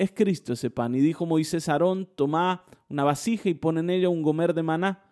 Es 0.00 0.12
Cristo 0.12 0.54
ese 0.54 0.70
pan. 0.70 0.94
Y 0.94 1.00
dijo 1.00 1.26
Moisés 1.26 1.68
a 1.68 1.72
Aarón, 1.72 2.08
toma 2.14 2.64
una 2.88 3.04
vasija 3.04 3.50
y 3.50 3.54
pon 3.54 3.76
en 3.76 3.90
ella 3.90 4.08
un 4.08 4.22
gomer 4.22 4.54
de 4.54 4.62
maná 4.62 5.04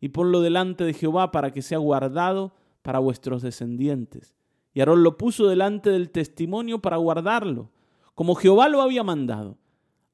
y 0.00 0.10
ponlo 0.10 0.40
delante 0.40 0.84
de 0.84 0.94
Jehová 0.94 1.32
para 1.32 1.50
que 1.50 1.62
sea 1.62 1.78
guardado 1.78 2.54
para 2.82 3.00
vuestros 3.00 3.42
descendientes. 3.42 4.36
Y 4.72 4.78
Aarón 4.78 5.02
lo 5.02 5.18
puso 5.18 5.48
delante 5.48 5.90
del 5.90 6.10
testimonio 6.10 6.80
para 6.80 6.96
guardarlo, 6.96 7.72
como 8.14 8.36
Jehová 8.36 8.68
lo 8.68 8.82
había 8.82 9.02
mandado. 9.02 9.58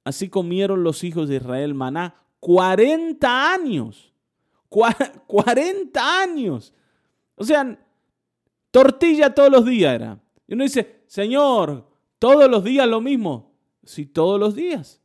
Así 0.03 0.31
comieron 0.31 0.83
los 0.83 1.05
hijos 1.05 1.29
de 1.29 1.37
Israel 1.37 1.75
maná 1.75 2.15
40 2.41 3.53
años. 3.53 4.15
40 4.71 6.23
años. 6.23 6.73
O 7.35 7.45
sea, 7.45 7.79
tortilla 8.71 9.35
todos 9.35 9.53
los 9.53 9.67
días 9.67 9.95
era. 9.95 10.19
Y 10.49 10.55
uno 10.55 10.65
dice, 10.65 11.03
Señor, 11.07 11.87
todos 12.19 12.51
los 12.51 12.65
días 12.65 12.89
lo 12.89 13.03
mismo. 13.03 13.52
Sí, 13.85 14.07
todos 14.07 14.39
los 14.39 14.55
días. 14.55 15.01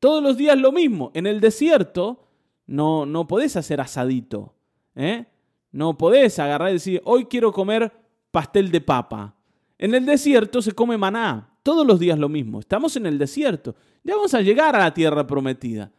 Todos 0.00 0.22
los 0.22 0.36
días 0.36 0.58
lo 0.58 0.72
mismo. 0.72 1.10
En 1.14 1.26
el 1.26 1.40
desierto 1.40 2.28
no, 2.66 3.06
no 3.06 3.26
podés 3.26 3.56
hacer 3.56 3.80
asadito. 3.80 4.54
¿eh? 4.94 5.26
No 5.72 5.96
podés 5.96 6.38
agarrar 6.38 6.70
y 6.70 6.74
decir, 6.74 7.00
hoy 7.04 7.26
quiero 7.26 7.52
comer 7.52 7.92
pastel 8.30 8.70
de 8.70 8.80
papa. 8.80 9.36
En 9.78 9.94
el 9.94 10.06
desierto 10.06 10.60
se 10.62 10.72
come 10.72 10.98
maná. 10.98 11.58
Todos 11.62 11.86
los 11.86 11.98
días 11.98 12.18
lo 12.18 12.28
mismo. 12.28 12.60
Estamos 12.60 12.96
en 12.96 13.06
el 13.06 13.18
desierto. 13.18 13.74
Ya 14.02 14.14
vamos 14.14 14.34
a 14.34 14.42
llegar 14.42 14.76
a 14.76 14.80
la 14.80 14.94
tierra 14.94 15.26
prometida. 15.26 15.90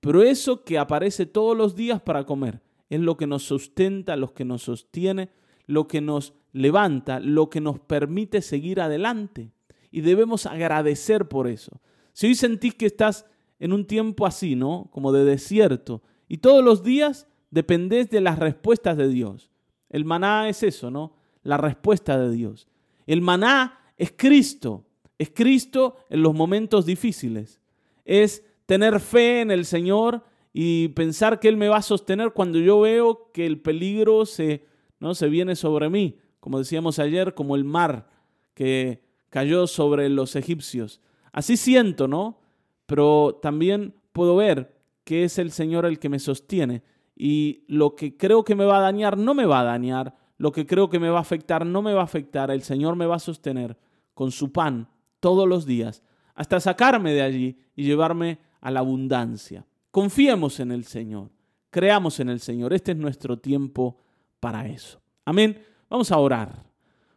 Pero 0.00 0.22
eso 0.22 0.64
que 0.64 0.78
aparece 0.78 1.26
todos 1.26 1.56
los 1.56 1.76
días 1.76 2.00
para 2.00 2.24
comer 2.24 2.60
es 2.90 3.00
lo 3.00 3.16
que 3.16 3.26
nos 3.26 3.44
sustenta, 3.44 4.16
lo 4.16 4.34
que 4.34 4.44
nos 4.44 4.64
sostiene, 4.64 5.30
lo 5.66 5.86
que 5.86 6.00
nos 6.00 6.34
levanta, 6.52 7.20
lo 7.20 7.48
que 7.48 7.60
nos 7.60 7.78
permite 7.78 8.42
seguir 8.42 8.80
adelante 8.80 9.52
y 9.92 10.00
debemos 10.00 10.46
agradecer 10.46 11.28
por 11.28 11.46
eso. 11.46 11.80
Si 12.12 12.26
hoy 12.26 12.34
sentís 12.34 12.74
que 12.74 12.86
estás 12.86 13.26
en 13.60 13.72
un 13.72 13.86
tiempo 13.86 14.26
así, 14.26 14.56
¿no? 14.56 14.88
Como 14.90 15.12
de 15.12 15.24
desierto, 15.24 16.02
y 16.26 16.38
todos 16.38 16.64
los 16.64 16.82
días 16.82 17.28
dependés 17.50 18.10
de 18.10 18.22
las 18.22 18.38
respuestas 18.38 18.96
de 18.96 19.08
Dios. 19.08 19.50
El 19.90 20.04
maná 20.06 20.48
es 20.48 20.62
eso, 20.62 20.90
¿no? 20.90 21.14
La 21.42 21.58
respuesta 21.58 22.18
de 22.18 22.32
Dios. 22.32 22.66
El 23.06 23.20
maná 23.20 23.78
es 23.98 24.12
Cristo, 24.16 24.86
es 25.18 25.30
Cristo 25.30 25.96
en 26.08 26.22
los 26.22 26.34
momentos 26.34 26.86
difíciles. 26.86 27.60
Es 28.04 28.42
tener 28.64 28.98
fe 28.98 29.42
en 29.42 29.50
el 29.50 29.66
Señor 29.66 30.24
y 30.52 30.88
pensar 30.88 31.38
que 31.38 31.48
Él 31.48 31.58
me 31.58 31.68
va 31.68 31.76
a 31.76 31.82
sostener 31.82 32.32
cuando 32.32 32.58
yo 32.58 32.80
veo 32.80 33.30
que 33.32 33.44
el 33.44 33.60
peligro 33.60 34.24
se, 34.24 34.64
¿no? 34.98 35.14
se 35.14 35.28
viene 35.28 35.54
sobre 35.54 35.90
mí, 35.90 36.18
como 36.40 36.58
decíamos 36.58 36.98
ayer, 36.98 37.34
como 37.34 37.54
el 37.54 37.64
mar 37.64 38.08
que 38.54 39.01
cayó 39.32 39.66
sobre 39.66 40.10
los 40.10 40.36
egipcios. 40.36 41.00
Así 41.32 41.56
siento, 41.56 42.06
¿no? 42.06 42.38
Pero 42.84 43.38
también 43.40 43.94
puedo 44.12 44.36
ver 44.36 44.78
que 45.04 45.24
es 45.24 45.38
el 45.38 45.50
Señor 45.50 45.86
el 45.86 45.98
que 45.98 46.10
me 46.10 46.18
sostiene 46.18 46.82
y 47.16 47.64
lo 47.66 47.96
que 47.96 48.18
creo 48.18 48.44
que 48.44 48.54
me 48.54 48.66
va 48.66 48.76
a 48.76 48.82
dañar 48.82 49.16
no 49.16 49.32
me 49.32 49.46
va 49.46 49.60
a 49.60 49.64
dañar, 49.64 50.14
lo 50.36 50.52
que 50.52 50.66
creo 50.66 50.90
que 50.90 50.98
me 50.98 51.08
va 51.08 51.16
a 51.16 51.22
afectar 51.22 51.64
no 51.64 51.80
me 51.80 51.94
va 51.94 52.02
a 52.02 52.04
afectar, 52.04 52.50
el 52.50 52.62
Señor 52.62 52.94
me 52.94 53.06
va 53.06 53.16
a 53.16 53.20
sostener 53.20 53.78
con 54.12 54.30
su 54.30 54.52
pan 54.52 54.86
todos 55.18 55.48
los 55.48 55.64
días 55.64 56.02
hasta 56.34 56.60
sacarme 56.60 57.14
de 57.14 57.22
allí 57.22 57.58
y 57.74 57.84
llevarme 57.84 58.38
a 58.60 58.70
la 58.70 58.80
abundancia. 58.80 59.64
Confiemos 59.90 60.60
en 60.60 60.72
el 60.72 60.84
Señor, 60.84 61.30
creamos 61.70 62.20
en 62.20 62.28
el 62.28 62.40
Señor, 62.40 62.74
este 62.74 62.92
es 62.92 62.98
nuestro 62.98 63.38
tiempo 63.38 63.96
para 64.40 64.66
eso. 64.66 65.00
Amén. 65.24 65.58
Vamos 65.88 66.12
a 66.12 66.18
orar. 66.18 66.64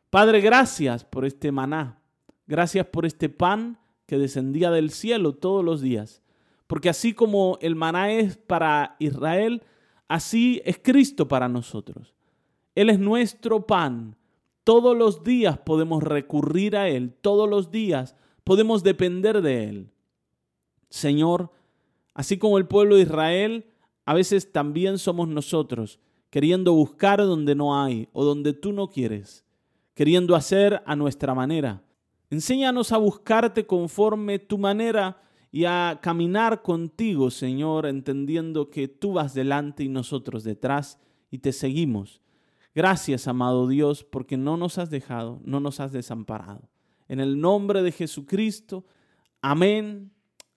Padre, 0.09 0.39
gracias 0.39 1.03
por 1.03 1.26
este 1.26 1.51
maná, 1.51 1.99
gracias 2.48 2.86
por 2.88 3.06
este 3.06 3.30
pan 3.30 3.80
que 4.06 4.18
descendía 4.18 4.72
del 4.72 4.91
cielo 4.91 5.34
todos 5.34 5.64
los 5.64 5.82
días. 5.82 6.22
Porque 6.68 6.89
así 6.89 7.14
como 7.14 7.58
el 7.62 7.76
maná 7.76 8.12
es 8.12 8.38
para 8.38 8.96
Israel, 9.00 9.64
así 10.08 10.62
es 10.66 10.80
Cristo 10.82 11.28
para 11.28 11.48
nosotros. 11.48 12.14
Él 12.74 12.89
es 12.89 13.00
nuestro 13.00 13.66
pan. 13.66 14.16
Todos 14.64 14.98
los 14.98 15.24
días 15.24 15.60
podemos 15.60 16.02
recurrir 16.02 16.76
a 16.76 16.89
Él, 16.89 17.14
todos 17.22 17.48
los 17.48 17.70
días 17.70 18.16
podemos 18.43 18.84
depender 18.84 19.41
de 19.41 19.70
Él. 19.70 19.91
Señor, 20.89 21.52
así 22.14 22.38
como 22.38 22.58
el 22.58 22.68
pueblo 22.68 22.96
de 22.96 23.04
Israel, 23.04 23.66
a 24.06 24.14
veces 24.14 24.52
también 24.52 24.98
somos 24.98 25.28
nosotros, 25.28 26.00
queriendo 26.30 26.74
buscar 26.74 27.20
donde 27.20 27.54
no 27.54 27.82
hay 27.82 28.10
o 28.12 28.24
donde 28.24 28.54
tú 28.54 28.72
no 28.72 28.89
quieres, 28.89 29.46
queriendo 29.93 30.36
hacer 30.36 30.82
a 30.86 30.96
nuestra 30.96 31.36
manera. 31.36 31.85
Enséñanos 32.30 32.92
a 32.92 32.98
buscarte 32.98 33.66
conforme 33.66 34.40
tu 34.40 34.58
manera 34.58 35.22
y 35.52 35.66
a 35.66 36.00
caminar 36.02 36.62
contigo, 36.62 37.32
Señor, 37.32 37.86
entendiendo 37.86 38.70
que 38.70 38.88
tú 38.88 39.14
vas 39.14 39.34
delante 39.34 39.84
y 39.84 39.90
nosotros 39.90 40.44
detrás 40.44 41.00
y 41.32 41.38
te 41.38 41.54
seguimos. 41.54 42.22
Gracias, 42.74 43.28
amado 43.30 43.68
Dios, 43.68 44.04
porque 44.04 44.36
no 44.36 44.58
nos 44.58 44.78
has 44.78 44.90
dejado, 44.90 45.40
no 45.46 45.62
nos 45.62 45.80
has 45.80 45.94
desamparado. 45.94 46.68
En 47.08 47.22
el 47.22 47.40
nombre 47.40 47.84
de 47.84 47.94
Jesucristo, 47.94 48.84
amén, 49.42 50.12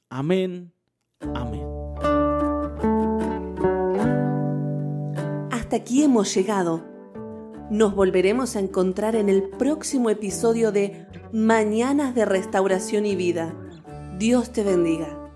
amén, 0.08 0.72
amén. 1.34 1.64
Hasta 5.52 5.76
aquí 5.76 6.02
hemos 6.02 6.34
llegado. 6.34 6.84
Nos 7.70 7.94
volveremos 7.94 8.56
a 8.56 8.60
encontrar 8.60 9.14
en 9.14 9.28
el 9.28 9.50
próximo 9.50 10.08
episodio 10.10 10.72
de 10.72 11.06
Mañanas 11.32 12.14
de 12.14 12.24
Restauración 12.24 13.04
y 13.04 13.14
Vida. 13.14 13.52
Dios 14.18 14.50
te 14.50 14.62
bendiga. 14.62 15.27